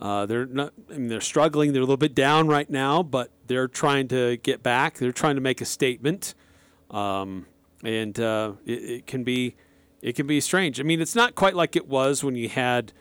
[0.00, 0.72] Uh, they're not.
[0.90, 1.72] I mean, they're struggling.
[1.72, 4.98] They're a little bit down right now, but they're trying to get back.
[4.98, 6.34] They're trying to make a statement,
[6.90, 7.46] um,
[7.82, 9.56] and uh, it, it can be
[10.02, 10.80] it can be strange.
[10.80, 12.92] I mean, it's not quite like it was when you had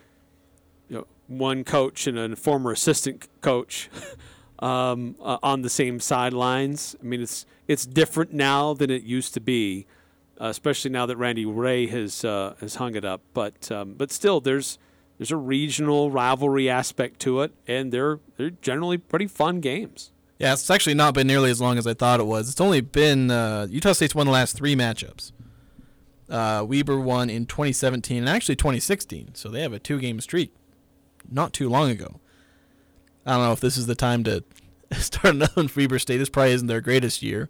[0.87, 3.89] you know, one coach and a former assistant coach
[4.63, 6.95] um, uh, on the same sidelines.
[7.01, 9.85] I mean, it's it's different now than it used to be,
[10.39, 13.21] uh, especially now that Randy Rahe has uh, has hung it up.
[13.33, 14.79] But um, but still, there's
[15.17, 20.11] there's a regional rivalry aspect to it, and they're they're generally pretty fun games.
[20.39, 22.49] Yeah, it's actually not been nearly as long as I thought it was.
[22.49, 25.31] It's only been uh, Utah State's won the last three matchups.
[26.29, 30.53] Uh, Weber won in 2017 and actually 2016, so they have a two-game streak.
[31.29, 32.19] Not too long ago.
[33.25, 34.43] I don't know if this is the time to
[34.93, 36.17] start another one for Weber State.
[36.17, 37.49] This probably isn't their greatest year,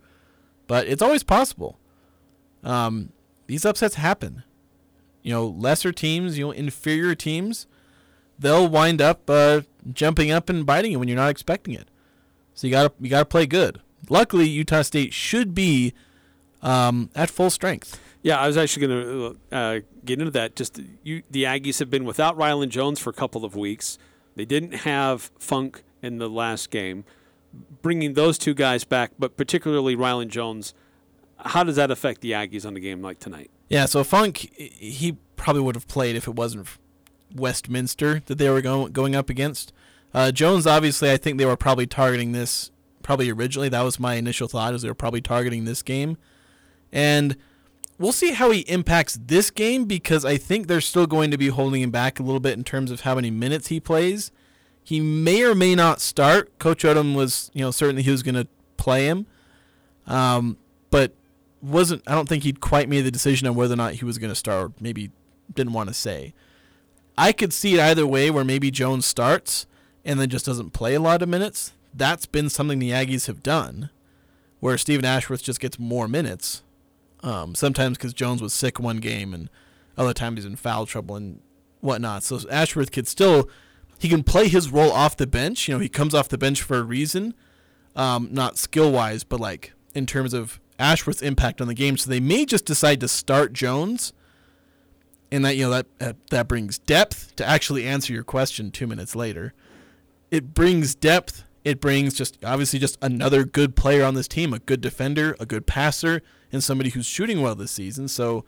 [0.67, 1.79] but it's always possible.
[2.63, 3.11] Um,
[3.47, 4.43] these upsets happen.
[5.21, 7.67] You know, lesser teams, you know, inferior teams,
[8.37, 11.87] they'll wind up uh, jumping up and biting you when you're not expecting it.
[12.53, 13.81] So you got to you got to play good.
[14.09, 15.93] Luckily, Utah State should be
[16.61, 17.99] um, at full strength.
[18.21, 20.55] Yeah, I was actually going to uh, get into that.
[20.55, 23.97] Just you, the Aggies have been without Rylan Jones for a couple of weeks.
[24.35, 27.05] They didn't have Funk in the last game.
[27.81, 30.73] Bringing those two guys back, but particularly Rylan Jones,
[31.37, 33.51] how does that affect the Aggies on a game like tonight?
[33.69, 36.67] Yeah, so Funk, he probably would have played if it wasn't
[37.35, 39.71] Westminster that they were go- going up against.
[40.13, 43.69] Uh, Jones, obviously, I think they were probably targeting this probably originally.
[43.69, 46.17] That was my initial thought, is they were probably targeting this game.
[46.91, 47.35] And
[47.97, 51.47] we'll see how he impacts this game because I think they're still going to be
[51.47, 54.31] holding him back a little bit in terms of how many minutes he plays.
[54.83, 56.57] He may or may not start.
[56.59, 59.25] Coach Odom was, you know, certainly he was going to play him,
[60.07, 60.57] um,
[60.89, 61.13] but
[61.61, 62.03] wasn't.
[62.05, 64.31] I don't think he'd quite made the decision on whether or not he was going
[64.31, 64.65] to start.
[64.65, 65.11] Or maybe
[65.53, 66.33] didn't want to say.
[67.17, 69.67] I could see it either way, where maybe Jones starts
[70.03, 71.73] and then just doesn't play a lot of minutes.
[71.93, 73.89] That's been something the Aggies have done,
[74.59, 76.63] where Steven Ashworth just gets more minutes.
[77.23, 79.49] Um, sometimes because Jones was sick one game, and
[79.97, 81.41] other times he's in foul trouble and
[81.79, 82.23] whatnot.
[82.23, 83.49] So Ashworth could still
[83.97, 85.67] he can play his role off the bench.
[85.67, 87.33] You know, he comes off the bench for a reason,
[87.95, 91.97] um, not skill wise, but like in terms of Ashworth's impact on the game.
[91.97, 94.11] So they may just decide to start Jones,
[95.31, 98.87] and that you know that uh, that brings depth to actually answer your question two
[98.87, 99.53] minutes later.
[100.31, 101.45] It brings depth.
[101.63, 105.45] It brings just obviously just another good player on this team, a good defender, a
[105.45, 106.21] good passer,
[106.51, 108.07] and somebody who's shooting well this season.
[108.07, 108.45] So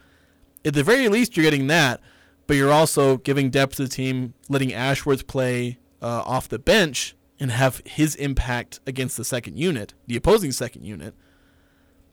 [0.66, 2.02] at the very least, you're getting that,
[2.48, 7.16] but you're also giving depth to the team, letting Ashworth play uh, off the bench
[7.40, 11.14] and have his impact against the second unit, the opposing second unit,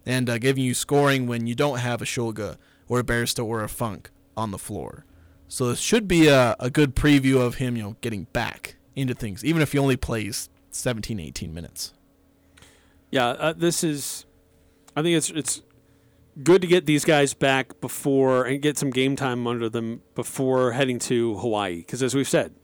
[0.06, 2.56] and uh, giving you scoring when you don't have a Shulga
[2.88, 5.04] or a Bairstow or a Funk on the floor.
[5.48, 9.14] So this should be a, a good preview of him, you know, getting back into
[9.14, 11.92] things, even if he only plays 17, 18 minutes.
[13.10, 14.24] Yeah, uh, this is.
[14.96, 15.62] I think it's it's
[16.42, 20.72] good to get these guys back before and get some game time under them before
[20.72, 21.76] heading to Hawaii.
[21.76, 22.54] Because as we've said,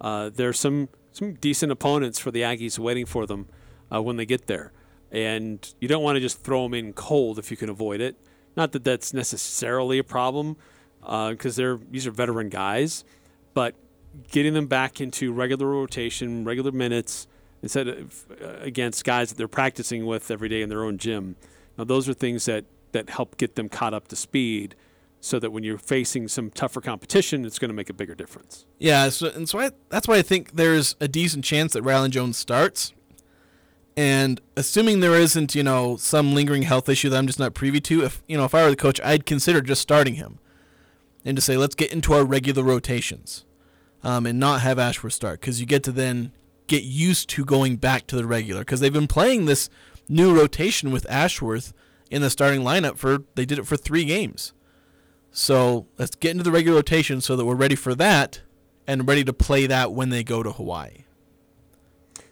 [0.00, 3.48] uh, there's some some decent opponents for the Aggies waiting for them
[3.92, 4.72] uh, when they get there,
[5.10, 8.16] and you don't want to just throw them in cold if you can avoid it.
[8.56, 10.56] Not that that's necessarily a problem,
[11.00, 13.04] because they're these are veteran guys,
[13.54, 13.74] but
[14.30, 17.26] getting them back into regular rotation, regular minutes
[17.64, 21.34] instead of uh, against guys that they're practicing with every day in their own gym.
[21.78, 24.76] Now, those are things that that help get them caught up to speed,
[25.18, 28.66] so that when you're facing some tougher competition, it's going to make a bigger difference.
[28.78, 32.10] Yeah, so and so I, that's why I think there's a decent chance that Rylan
[32.10, 32.92] Jones starts.
[33.96, 37.80] And assuming there isn't, you know, some lingering health issue that I'm just not privy
[37.80, 40.38] to, if you know, if I were the coach, I'd consider just starting him,
[41.24, 43.46] and to say let's get into our regular rotations,
[44.02, 46.32] um, and not have Ashworth start because you get to then
[46.66, 49.68] get used to going back to the regular because they've been playing this
[50.08, 51.72] new rotation with Ashworth
[52.10, 54.52] in the starting lineup for they did it for three games.
[55.30, 58.42] So let's get into the regular rotation so that we're ready for that
[58.86, 61.04] and ready to play that when they go to Hawaii.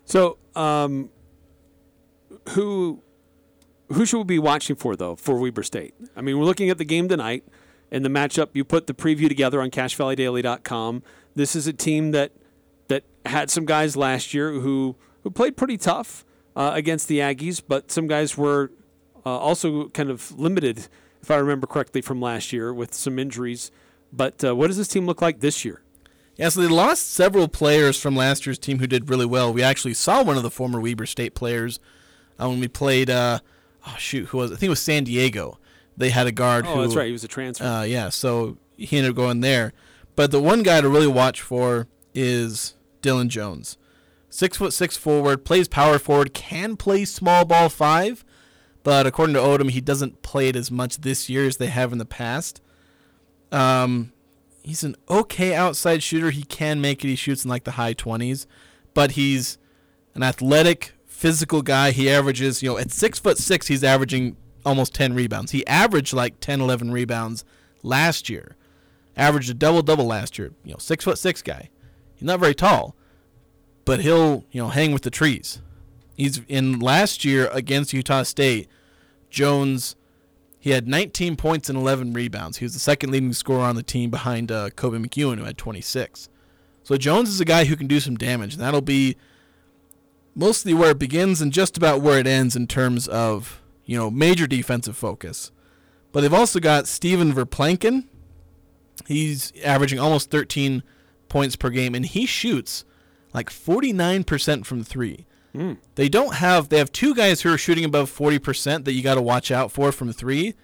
[0.05, 1.11] So, um,
[2.51, 3.03] who
[3.89, 5.95] who should we be watching for though for Weber State?
[6.17, 7.45] I mean, we're looking at the game tonight
[7.91, 8.51] and the matchup.
[8.53, 11.03] You put the preview together on CacheValleyDaily.com.
[11.35, 12.33] This is a team that
[12.89, 16.25] that had some guys last year who who played pretty tough
[16.57, 18.71] uh, against the Aggies, but some guys were
[19.25, 20.89] uh, also kind of limited,
[21.23, 23.71] if I remember correctly, from last year with some injuries.
[24.13, 25.83] But uh, what does this team look like this year?
[26.37, 29.53] Yeah, so they lost several players from last year's team who did really well.
[29.53, 31.79] We actually saw one of the former Weber State players
[32.41, 33.11] uh, when we played.
[33.11, 33.41] Uh,
[33.87, 34.51] oh shoot, who was?
[34.51, 34.55] It?
[34.55, 35.59] I think it was San Diego.
[35.97, 36.67] They had a guard.
[36.67, 37.07] Oh, who, that's right.
[37.07, 37.65] He was a transfer.
[37.65, 39.73] Uh, yeah, so he ended up going there.
[40.17, 43.77] But the one guy to really watch for is Dylan Jones.
[44.31, 48.25] Six foot six forward, plays power forward, can play small ball five,
[48.83, 51.93] but according to Odom, he doesn't play it as much this year as they have
[51.93, 52.63] in the past.
[53.51, 54.13] Um,
[54.63, 56.31] he's an okay outside shooter.
[56.31, 57.09] He can make it.
[57.09, 58.47] He shoots in like the high twenties,
[58.95, 59.59] but he's
[60.15, 61.91] an athletic, physical guy.
[61.91, 65.53] He averages, you know, at six foot six, he's averaging almost ten rebounds.
[65.53, 67.45] He averaged like 10, 11 rebounds
[67.83, 68.57] last year.
[69.15, 70.53] Averaged a double double last year.
[70.65, 71.69] You know, six foot six guy.
[72.23, 72.95] He's not very tall,
[73.85, 75.61] but he'll you know hang with the trees.
[76.15, 78.69] He's in last year against Utah State.
[79.29, 79.97] Jones,
[80.61, 82.59] he had 19 points and 11 rebounds.
[82.59, 85.59] He was the second leading scorer on the team behind uh, Koby McEwen, who had
[85.59, 86.29] 26.
[86.85, 88.55] So Jones is a guy who can do some damage.
[88.55, 89.17] And that'll be
[90.37, 94.13] mostly where it begins and just about where it ends in terms of you know
[94.13, 95.51] major defensive focus.
[96.13, 98.07] But they've also got Steven Verplancken.
[99.09, 100.85] He's averaging almost 13
[101.33, 102.85] points per game, and he shoots
[103.33, 105.27] like 49% from three.
[105.55, 105.79] Mm.
[105.95, 109.15] They don't have they have two guys who are shooting above 40% that you got
[109.17, 110.55] to watch out for from 3.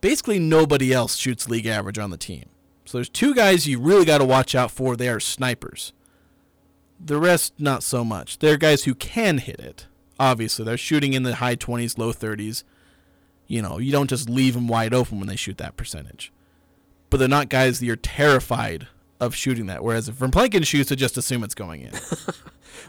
[0.00, 2.46] Basically nobody else shoots league average on the team.
[2.86, 4.96] So there's two guys you really got to watch out for.
[4.96, 5.92] They are snipers.
[6.98, 8.38] The rest not so much.
[8.38, 9.86] They're guys who can hit it.
[10.18, 12.64] Obviously, they're shooting in the high 20s, low 30s.
[13.46, 16.32] You know, you don't just leave them wide open when they shoot that percentage.
[17.10, 18.88] But they're not guys that you're terrified
[19.20, 19.82] of shooting that.
[19.82, 21.92] Whereas if Verplancken shoots, it just assume it's going in.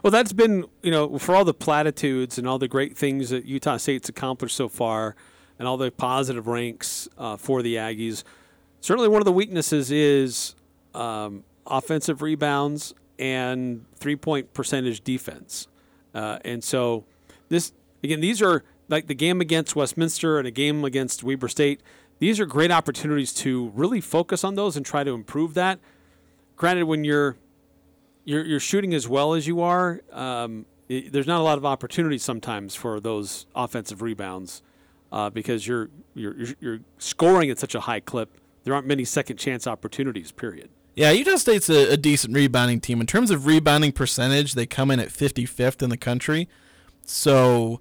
[0.04, 3.46] Well, that's been, you know, for all the platitudes and all the great things that
[3.46, 5.16] Utah State's accomplished so far
[5.58, 8.24] and all the positive ranks uh, for the Aggies,
[8.80, 10.56] certainly one of the weaknesses is
[10.94, 15.68] um, offensive rebounds and three point percentage defense.
[16.14, 17.06] Uh, and so,
[17.50, 21.82] this, again, these are like the game against Westminster and a game against Weber State.
[22.20, 25.80] These are great opportunities to really focus on those and try to improve that.
[26.60, 27.38] Granted, when you're
[28.26, 31.66] you're, you're shooting as well as you are, um, it, there's not a lot of
[31.66, 34.62] opportunities sometimes for those offensive rebounds
[35.12, 38.42] uh, because you're, you're you're scoring at such a high clip.
[38.66, 40.34] There aren't many second chance opportunities.
[40.34, 40.70] Period.
[40.96, 43.00] Yeah, Utah State's a, a decent rebounding team.
[43.00, 46.50] In terms of rebounding percentage, they come in at 55th in the country.
[47.06, 47.80] So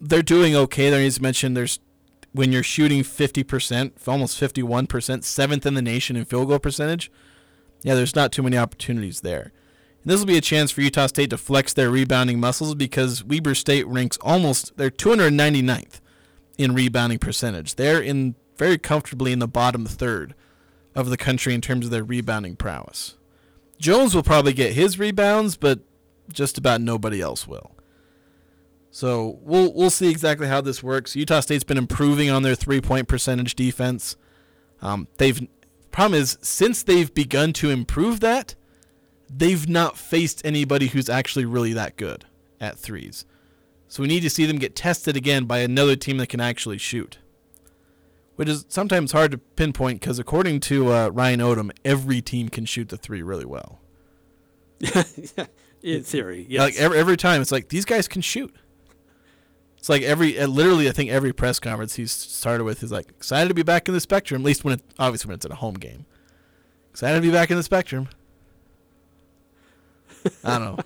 [0.00, 0.90] they're doing okay.
[0.90, 1.78] There, as mention there's
[2.32, 7.12] when you're shooting 50%, almost 51%, seventh in the nation in field goal percentage.
[7.86, 9.52] Yeah, there's not too many opportunities there.
[10.02, 13.22] And this will be a chance for Utah State to flex their rebounding muscles because
[13.22, 16.00] Weber State ranks almost they're 299th
[16.58, 17.76] in rebounding percentage.
[17.76, 20.34] They're in very comfortably in the bottom third
[20.96, 23.18] of the country in terms of their rebounding prowess.
[23.78, 25.78] Jones will probably get his rebounds, but
[26.32, 27.70] just about nobody else will.
[28.90, 31.14] So we'll we'll see exactly how this works.
[31.14, 34.16] Utah State's been improving on their three point percentage defense.
[34.82, 35.46] Um, they've
[35.96, 38.54] problem is since they've begun to improve that,
[39.30, 42.26] they've not faced anybody who's actually really that good
[42.60, 43.24] at threes.
[43.88, 46.76] So we need to see them get tested again by another team that can actually
[46.76, 47.16] shoot.
[48.34, 52.66] Which is sometimes hard to pinpoint because according to uh, Ryan Odom, every team can
[52.66, 53.80] shoot the three really well.
[55.82, 56.60] In theory, yes.
[56.60, 58.54] Like every, every time, it's like these guys can shoot.
[59.86, 63.08] It's like every uh, literally I think every press conference he's started with is like
[63.08, 64.42] excited to be back in the spectrum.
[64.42, 66.06] At least when it obviously when it's at a home game.
[66.90, 68.08] Excited to be back in the spectrum.
[70.42, 70.84] I don't know.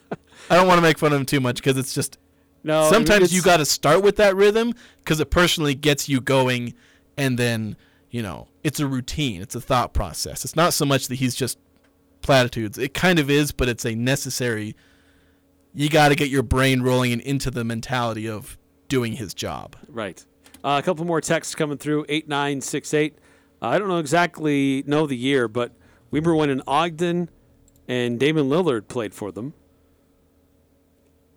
[0.51, 2.19] I don't want to make fun of him too much because it's just
[2.63, 6.07] No, I mean, sometimes you got to start with that rhythm because it personally gets
[6.07, 6.75] you going,
[7.17, 7.79] and then
[8.11, 9.41] you know it's a routine.
[9.41, 10.45] It's a thought process.
[10.45, 11.59] It's not so much that he's just
[12.21, 12.77] platitudes.
[12.77, 14.77] It kind of is, but it's a necessary.
[15.73, 18.59] You got to get your brain rolling and into the mentality of
[18.91, 19.77] doing his job.
[19.89, 20.23] Right.
[20.63, 22.05] Uh, a couple more texts coming through.
[22.11, 23.17] Eight nine six eight.
[23.63, 25.73] Uh, I don't know exactly know the year, but
[26.11, 27.31] Weber went in Ogden,
[27.89, 29.55] and Damian Lillard played for them.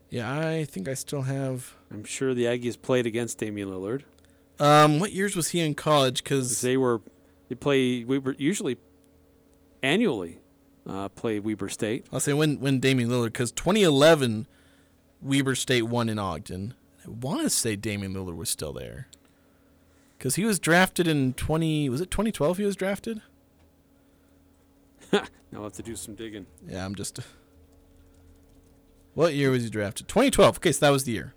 [0.09, 1.75] Yeah, I think I still have.
[1.89, 4.03] I'm sure the Aggies played against Damian Lillard.
[4.59, 6.23] Um, what years was he in college?
[6.23, 7.01] Because they were
[7.47, 8.77] they play Weber usually
[9.81, 10.39] annually.
[10.85, 12.05] Uh, play Weber State.
[12.11, 14.47] I'll say when when Damian Lillard because 2011,
[15.21, 16.73] Weber State won in Ogden.
[17.05, 19.07] I want to say Damian Lillard was still there
[20.17, 21.89] because he was drafted in 20.
[21.89, 22.57] Was it 2012?
[22.57, 23.21] He was drafted.
[25.11, 25.23] now
[25.55, 26.45] I'll have to do some digging.
[26.67, 27.19] Yeah, I'm just.
[29.13, 30.07] What year was he drafted?
[30.07, 30.57] 2012.
[30.57, 31.33] Okay, so that was the year.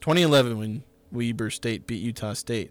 [0.00, 2.70] 2011 when Weber State beat Utah State.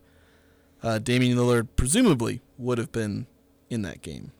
[0.81, 3.27] Uh, Damian Lillard presumably would have been
[3.69, 4.31] in that game.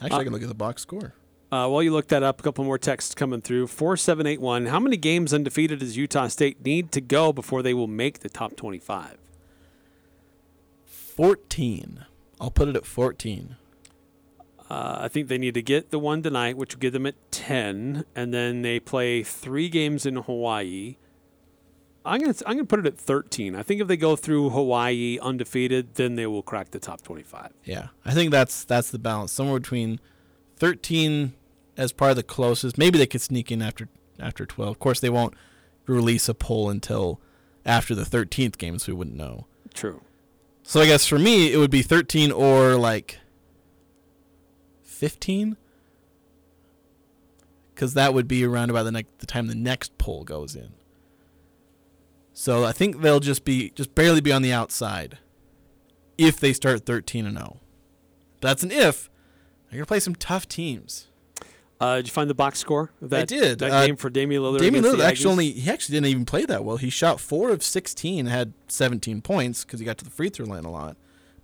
[0.00, 1.14] Actually, I Uh, can look at the box score.
[1.52, 3.68] Uh, while you look that up, a couple more texts coming through.
[3.68, 4.66] 4781.
[4.66, 8.28] How many games undefeated does Utah State need to go before they will make the
[8.28, 9.16] top 25?
[10.84, 12.04] 14.
[12.40, 13.56] I'll put it at 14.
[14.68, 17.14] Uh, I think they need to get the one tonight, which will give them at
[17.30, 20.96] 10, and then they play three games in Hawaii.
[22.04, 23.56] I'm gonna I'm gonna put it at 13.
[23.56, 27.52] I think if they go through Hawaii undefeated, then they will crack the top 25.
[27.64, 29.32] Yeah, I think that's that's the balance.
[29.32, 29.98] Somewhere between
[30.56, 31.34] 13
[31.76, 32.78] as part of the closest.
[32.78, 33.88] Maybe they could sneak in after
[34.18, 34.70] after 12.
[34.70, 35.34] Of course, they won't
[35.86, 37.20] release a poll until
[37.64, 39.46] after the 13th game, so we wouldn't know.
[39.74, 40.02] True.
[40.62, 43.18] So I guess for me, it would be 13 or like
[44.82, 45.56] 15,
[47.74, 50.72] because that would be around about the next the time the next poll goes in.
[52.32, 55.18] So I think they'll just be just barely be on the outside
[56.18, 57.58] if they start 13 and 0.
[58.40, 59.08] That's an if.
[59.76, 61.08] They're gonna play some tough teams.
[61.78, 62.92] Uh, did you find the box score?
[63.02, 63.58] Of that, I did.
[63.58, 64.60] That Uh, game for Damian Lillard.
[64.60, 66.78] Damian Lillard actually only he actually didn't even play that well.
[66.78, 70.46] He shot four of 16, had 17 points because he got to the free throw
[70.46, 70.96] line a lot,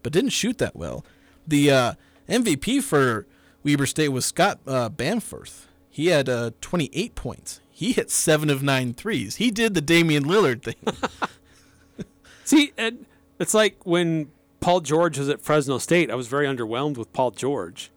[0.03, 1.05] but didn't shoot that well.
[1.47, 1.93] The uh,
[2.26, 3.26] MVP for
[3.64, 5.66] Weber State was Scott uh, Bamforth.
[5.91, 7.61] He had uh, 28 points.
[7.70, 9.37] He hit seven of nine threes.
[9.37, 10.76] He did the Damian Lillard thing.
[12.45, 13.05] See, and
[13.39, 14.30] it's like when
[14.61, 16.11] Paul George was at Fresno State.
[16.11, 17.91] I was very underwhelmed with Paul George,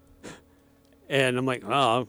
[1.09, 2.07] and I'm like, oh,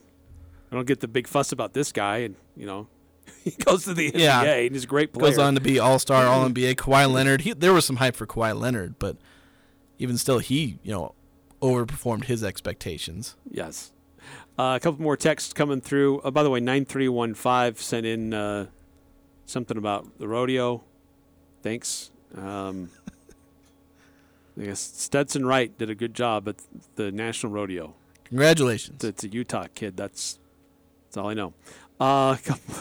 [0.70, 2.88] I don't get the big fuss about this guy, and you know,
[3.44, 5.30] he goes to the NBA yeah, and he's a great player.
[5.30, 6.76] Goes on to be All Star, All NBA.
[6.76, 7.42] Kawhi Leonard.
[7.42, 9.16] He, there was some hype for Kawhi Leonard, but
[9.98, 11.14] even still, he you know
[11.62, 13.36] overperformed his expectations.
[13.50, 13.92] Yes.
[14.58, 16.20] Uh, a couple more texts coming through.
[16.20, 18.66] Uh, by the way, 9315 sent in uh,
[19.44, 20.82] something about the rodeo.
[21.62, 22.10] Thanks.
[22.34, 22.90] Um,
[24.60, 26.56] I guess Stetson Wright did a good job at
[26.94, 27.94] the National Rodeo.
[28.28, 29.02] Congratulations.
[29.04, 29.96] It's a Utah kid.
[29.96, 30.38] That's
[31.06, 31.54] that's all I know.
[32.00, 32.74] Uh, a couple,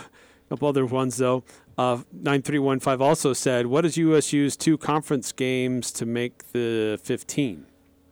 [0.50, 1.44] couple other ones, though.
[1.78, 7.66] Uh, 9315 also said, What is USU's two conference games to make the 15?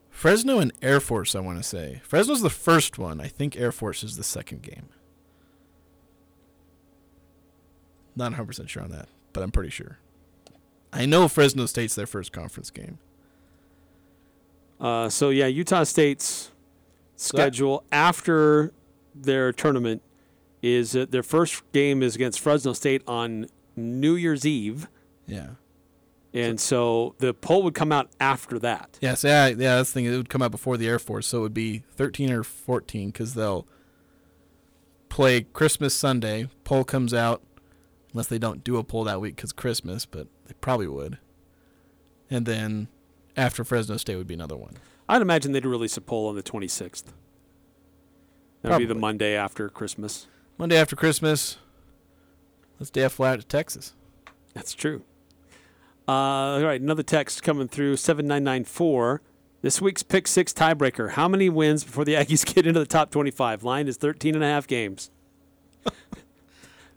[0.09, 2.01] Fresno and Air Force, I want to say.
[2.03, 3.19] Fresno's the first one.
[3.19, 4.89] I think Air Force is the second game.
[8.15, 9.97] Not 100% sure on that, but I'm pretty sure.
[10.91, 12.99] I know Fresno State's their first conference game.
[14.79, 16.51] Uh, so yeah, Utah State's
[17.15, 18.71] that- schedule after
[19.15, 20.01] their tournament
[20.61, 24.87] is uh, their first game is against Fresno State on New Year's Eve,
[25.27, 25.49] Yeah.
[26.33, 28.97] and so the poll would come out after that.
[29.01, 30.05] Yeah, so yeah, yeah, that's the thing.
[30.05, 33.09] It would come out before the Air Force, so it would be 13 or 14
[33.09, 33.67] because they'll
[35.09, 36.47] play Christmas Sunday.
[36.63, 37.41] Poll comes out,
[38.13, 41.17] unless they don't do a poll that week because Christmas, but they probably would.
[42.29, 42.87] And then
[43.35, 44.75] after Fresno State would be another one.
[45.07, 47.03] I'd imagine they'd release a poll on the 26th.
[48.61, 49.01] That'd be the Probably.
[49.01, 50.27] Monday after Christmas.
[50.57, 51.57] Monday after Christmas.
[52.79, 53.93] Let's day fly out to Texas.
[54.53, 55.03] That's true.
[56.07, 59.21] Uh, all right, another text coming through 7994.
[59.61, 61.11] This week's pick six tiebreaker.
[61.11, 63.63] How many wins before the Aggies get into the top 25?
[63.63, 65.11] Line is 13 and a half games.
[65.85, 65.91] I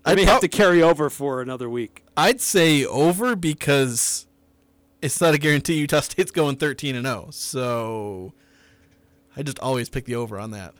[0.04, 2.04] I'd may have prob- to carry over for another week.
[2.16, 4.26] I'd say over because
[5.06, 7.28] it's not a guarantee Utah State's going 13 and 0.
[7.30, 8.32] So
[9.36, 10.74] I just always pick the over on that.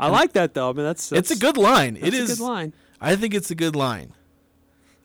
[0.00, 0.70] I like that though.
[0.70, 1.94] I mean, that's, it's a good line.
[1.94, 2.72] that's it a good line.
[3.00, 4.14] I think it's a good line.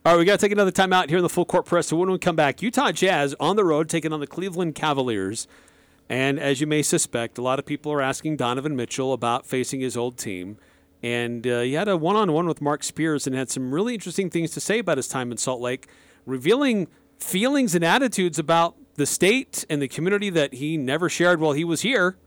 [0.05, 1.87] All right, we got to take another time out here in the full court press.
[1.87, 5.47] So when we come back, Utah Jazz on the road taking on the Cleveland Cavaliers.
[6.09, 9.79] And as you may suspect, a lot of people are asking Donovan Mitchell about facing
[9.79, 10.57] his old team.
[11.01, 13.93] And uh, he had a one on one with Marc Spears and had some really
[13.93, 15.87] interesting things to say about his time in Salt Lake,
[16.25, 16.87] revealing
[17.23, 21.63] feelings and attitudes about the state and the community that he never shared while he
[21.63, 22.17] was here.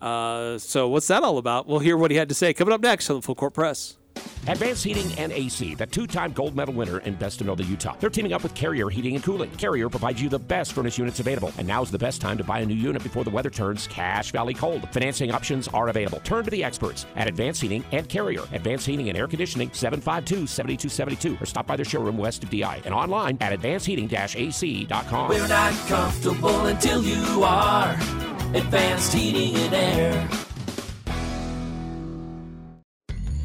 [0.00, 1.66] Uh, so, what's that all about?
[1.66, 3.96] We'll hear what he had to say coming up next on the Full Court Press.
[4.46, 7.96] Advanced Heating and AC, the two-time gold medal winner in Best of Noda, Utah.
[7.98, 9.50] They're teaming up with Carrier Heating and Cooling.
[9.52, 12.58] Carrier provides you the best furnace units available, and now's the best time to buy
[12.58, 14.86] a new unit before the weather turns Cache Valley cold.
[14.92, 16.20] Financing options are available.
[16.24, 18.42] Turn to the experts at Advanced Heating and Carrier.
[18.52, 22.92] Advanced Heating and Air Conditioning, 752-7272, or stop by their showroom west of DI and
[22.92, 25.28] online at advancedheating-ac.com.
[25.30, 27.92] We're not comfortable until you are.
[28.54, 30.28] Advanced heating and air.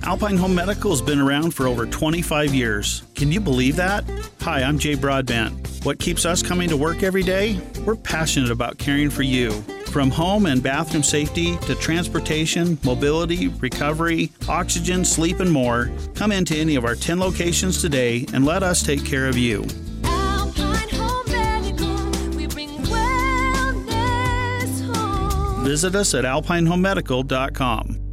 [0.10, 3.03] Alpine Home Medical has been around for over 25 years.
[3.14, 4.03] Can you believe that?
[4.41, 5.68] Hi, I'm Jay Broadbent.
[5.84, 7.62] What keeps us coming to work every day?
[7.86, 9.51] We're passionate about caring for you.
[9.91, 16.55] From home and bathroom safety to transportation, mobility, recovery, oxygen, sleep, and more, come into
[16.55, 19.62] any of our 10 locations today and let us take care of you.
[25.62, 28.09] Visit us at alpinehomemedical.com.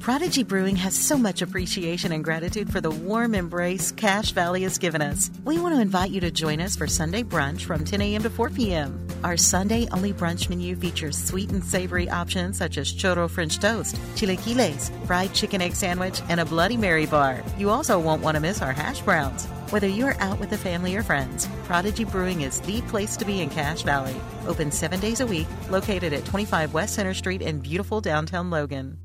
[0.00, 4.78] Prodigy Brewing has so much appreciation and gratitude for the warm embrace Cache Valley has
[4.78, 5.30] given us.
[5.44, 8.22] We want to invite you to join us for Sunday brunch from 10 a.m.
[8.22, 9.06] to 4 p.m.
[9.24, 13.96] Our Sunday only brunch menu features sweet and savory options such as churro French toast,
[14.14, 17.44] chilaquiles, fried chicken egg sandwich, and a Bloody Mary bar.
[17.58, 19.44] You also won't want to miss our hash browns.
[19.68, 23.42] Whether you're out with a family or friends, Prodigy Brewing is the place to be
[23.42, 24.16] in Cache Valley.
[24.46, 28.96] Open seven days a week, located at 25 West Center Street in beautiful downtown Logan.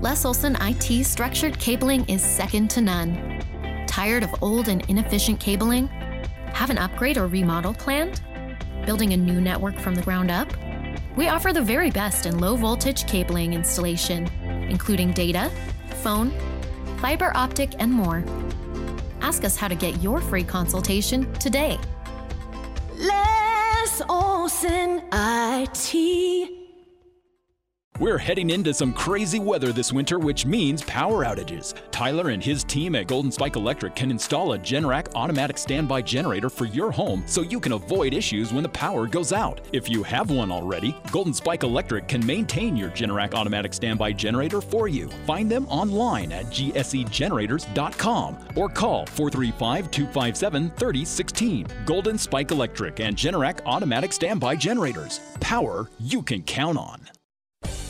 [0.00, 3.42] Les Olson IT structured cabling is second to none.
[3.88, 5.88] Tired of old and inefficient cabling?
[6.52, 8.20] Have an upgrade or remodel planned?
[8.86, 10.48] Building a new network from the ground up?
[11.16, 14.28] We offer the very best in low voltage cabling installation,
[14.70, 15.50] including data,
[15.96, 16.30] phone,
[16.98, 18.24] fiber optic, and more.
[19.20, 21.76] Ask us how to get your free consultation today.
[22.96, 26.57] Les Olson IT.
[28.00, 31.74] We're heading into some crazy weather this winter, which means power outages.
[31.90, 36.48] Tyler and his team at Golden Spike Electric can install a Generac automatic standby generator
[36.48, 39.60] for your home so you can avoid issues when the power goes out.
[39.72, 44.60] If you have one already, Golden Spike Electric can maintain your Generac automatic standby generator
[44.60, 45.08] for you.
[45.26, 51.66] Find them online at gsegenerators.com or call 435 257 3016.
[51.84, 55.18] Golden Spike Electric and Generac automatic standby generators.
[55.40, 57.00] Power you can count on.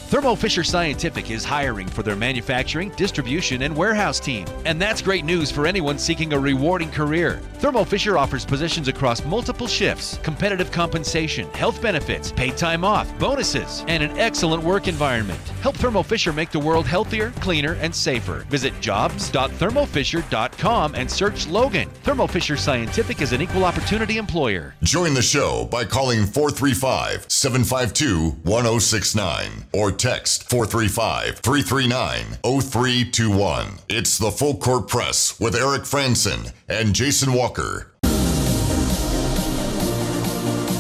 [0.09, 4.47] Thermo Fisher Scientific is hiring for their manufacturing, distribution, and warehouse team.
[4.65, 7.43] And that's great news for anyone seeking a rewarding career.
[7.57, 13.85] Thermo Fisher offers positions across multiple shifts, competitive compensation, health benefits, paid time off, bonuses,
[13.87, 15.39] and an excellent work environment.
[15.61, 18.47] Help Thermo Fisher make the world healthier, cleaner, and safer.
[18.49, 21.91] Visit jobs.thermofisher.com and search Logan.
[22.05, 24.75] Thermo Fisher Scientific is an equal opportunity employer.
[24.83, 33.67] Join the show by calling 435 752 1069 or text 435 339 0321.
[33.89, 37.93] It's the Full Court Press with Eric Franson and Jason Walker.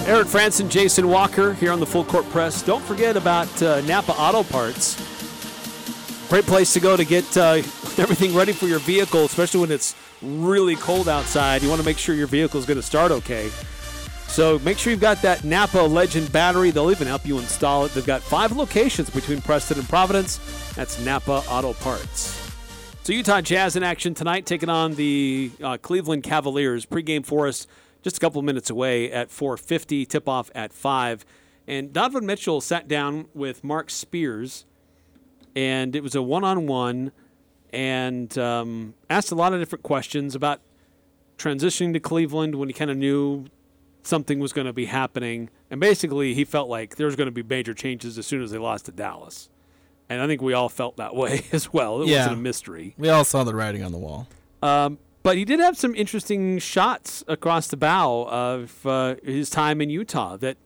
[0.07, 2.62] Eric Franson, Jason Walker here on the Full Court Press.
[2.62, 4.97] Don't forget about uh, Napa Auto Parts.
[6.31, 7.43] Great place to go to get uh,
[7.99, 11.62] everything ready for your vehicle, especially when it's really cold outside.
[11.62, 13.51] You want to make sure your vehicle is going to start okay.
[14.39, 16.70] So make sure you've got that Napa Legend battery.
[16.70, 17.93] They'll even help you install it.
[17.93, 20.39] They've got five locations between Preston and Providence.
[20.76, 22.53] That's Napa Auto Parts.
[23.03, 26.86] So Utah Jazz in action tonight, taking on the uh, Cleveland Cavaliers.
[26.86, 27.66] Pregame for us
[28.03, 30.09] just a couple minutes away at 4:50.
[30.09, 31.26] Tip off at five.
[31.66, 34.66] And Donovan Mitchell sat down with Marc Spears,
[35.57, 37.11] and it was a one-on-one,
[37.72, 40.61] and um, asked a lot of different questions about
[41.39, 43.47] transitioning to Cleveland when he kind of knew
[44.09, 45.51] something was going to be happening.
[45.71, 48.51] And basically, he felt like there was going to be major changes as soon as
[48.51, 49.49] they lost to Dallas.
[50.09, 52.03] And I think we all felt that way as well.
[52.03, 52.19] It Yeah.
[52.21, 52.95] wasn't a mystery.
[52.99, 54.27] We all saw the writing on the wall.
[54.63, 59.81] Um, but he did have some interesting shots across the bow of uh, his time
[59.81, 60.57] in Utah that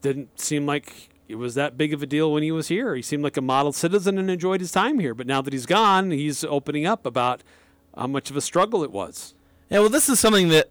[0.00, 2.94] didn't seem like it was that big of a deal when he was here.
[2.94, 5.14] He seemed like a model citizen and enjoyed his time here.
[5.14, 7.42] But now that he's gone, he's opening up about
[7.96, 9.34] how much of a struggle it was.
[9.68, 10.70] Yeah, well, this is something that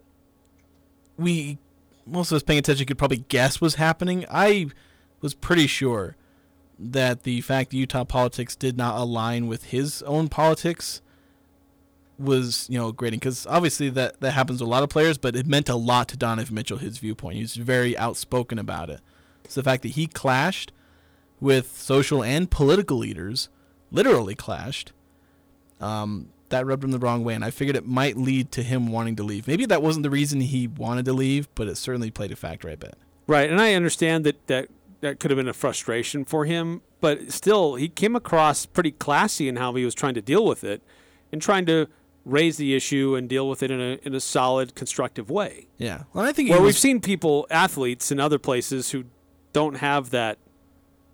[1.16, 1.58] we,
[2.06, 4.24] most of us paying attention, could probably guess was happening.
[4.30, 4.68] I
[5.20, 6.16] was pretty sure
[6.78, 11.00] that the fact that Utah politics did not align with his own politics
[12.18, 15.36] was you know grading because obviously that that happens to a lot of players, but
[15.36, 17.36] it meant a lot to Donovan Mitchell his viewpoint.
[17.36, 19.00] He was very outspoken about it.
[19.48, 20.72] So the fact that he clashed
[21.40, 23.48] with social and political leaders,
[23.90, 24.92] literally clashed,
[25.80, 28.92] um, that rubbed him the wrong way, and I figured it might lead to him
[28.92, 29.46] wanting to leave.
[29.46, 32.68] Maybe that wasn't the reason he wanted to leave, but it certainly played a factor.
[32.68, 32.94] I bet.
[33.26, 34.68] Right, and I understand that that
[35.00, 39.48] that could have been a frustration for him, but still, he came across pretty classy
[39.48, 40.82] in how he was trying to deal with it,
[41.32, 41.86] and trying to
[42.24, 45.66] raise the issue and deal with it in a in a solid, constructive way.
[45.78, 49.04] Yeah, well, I think well, was- we've seen people, athletes in other places who
[49.52, 50.38] don't have that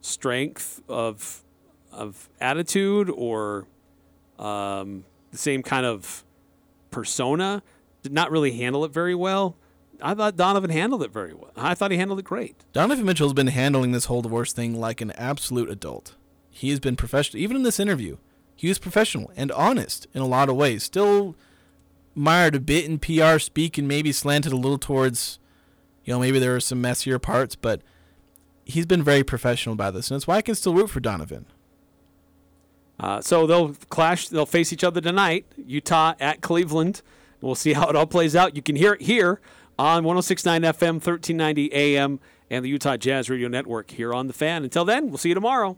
[0.00, 1.42] strength of
[1.90, 3.66] of attitude or
[4.38, 6.24] um, the same kind of
[6.90, 7.62] persona,
[8.02, 9.56] did not really handle it very well.
[10.00, 11.52] I thought Donovan handled it very well.
[11.56, 12.56] I thought he handled it great.
[12.72, 16.16] Donovan Mitchell has been handling this whole divorce thing like an absolute adult.
[16.50, 17.42] He has been professional.
[17.42, 18.18] Even in this interview,
[18.54, 20.82] he was professional and honest in a lot of ways.
[20.82, 21.36] Still
[22.14, 25.38] mired a bit in PR speak and maybe slanted a little towards,
[26.04, 27.80] you know, maybe there were some messier parts, but
[28.64, 31.46] he's been very professional about this, and that's why I can still root for Donovan.
[33.02, 34.28] Uh, so they'll clash.
[34.28, 35.44] They'll face each other tonight.
[35.56, 37.02] Utah at Cleveland.
[37.40, 38.54] We'll see how it all plays out.
[38.54, 39.40] You can hear it here
[39.78, 44.62] on 106.9 FM, 1390 AM, and the Utah Jazz Radio Network here on the Fan.
[44.62, 45.76] Until then, we'll see you tomorrow.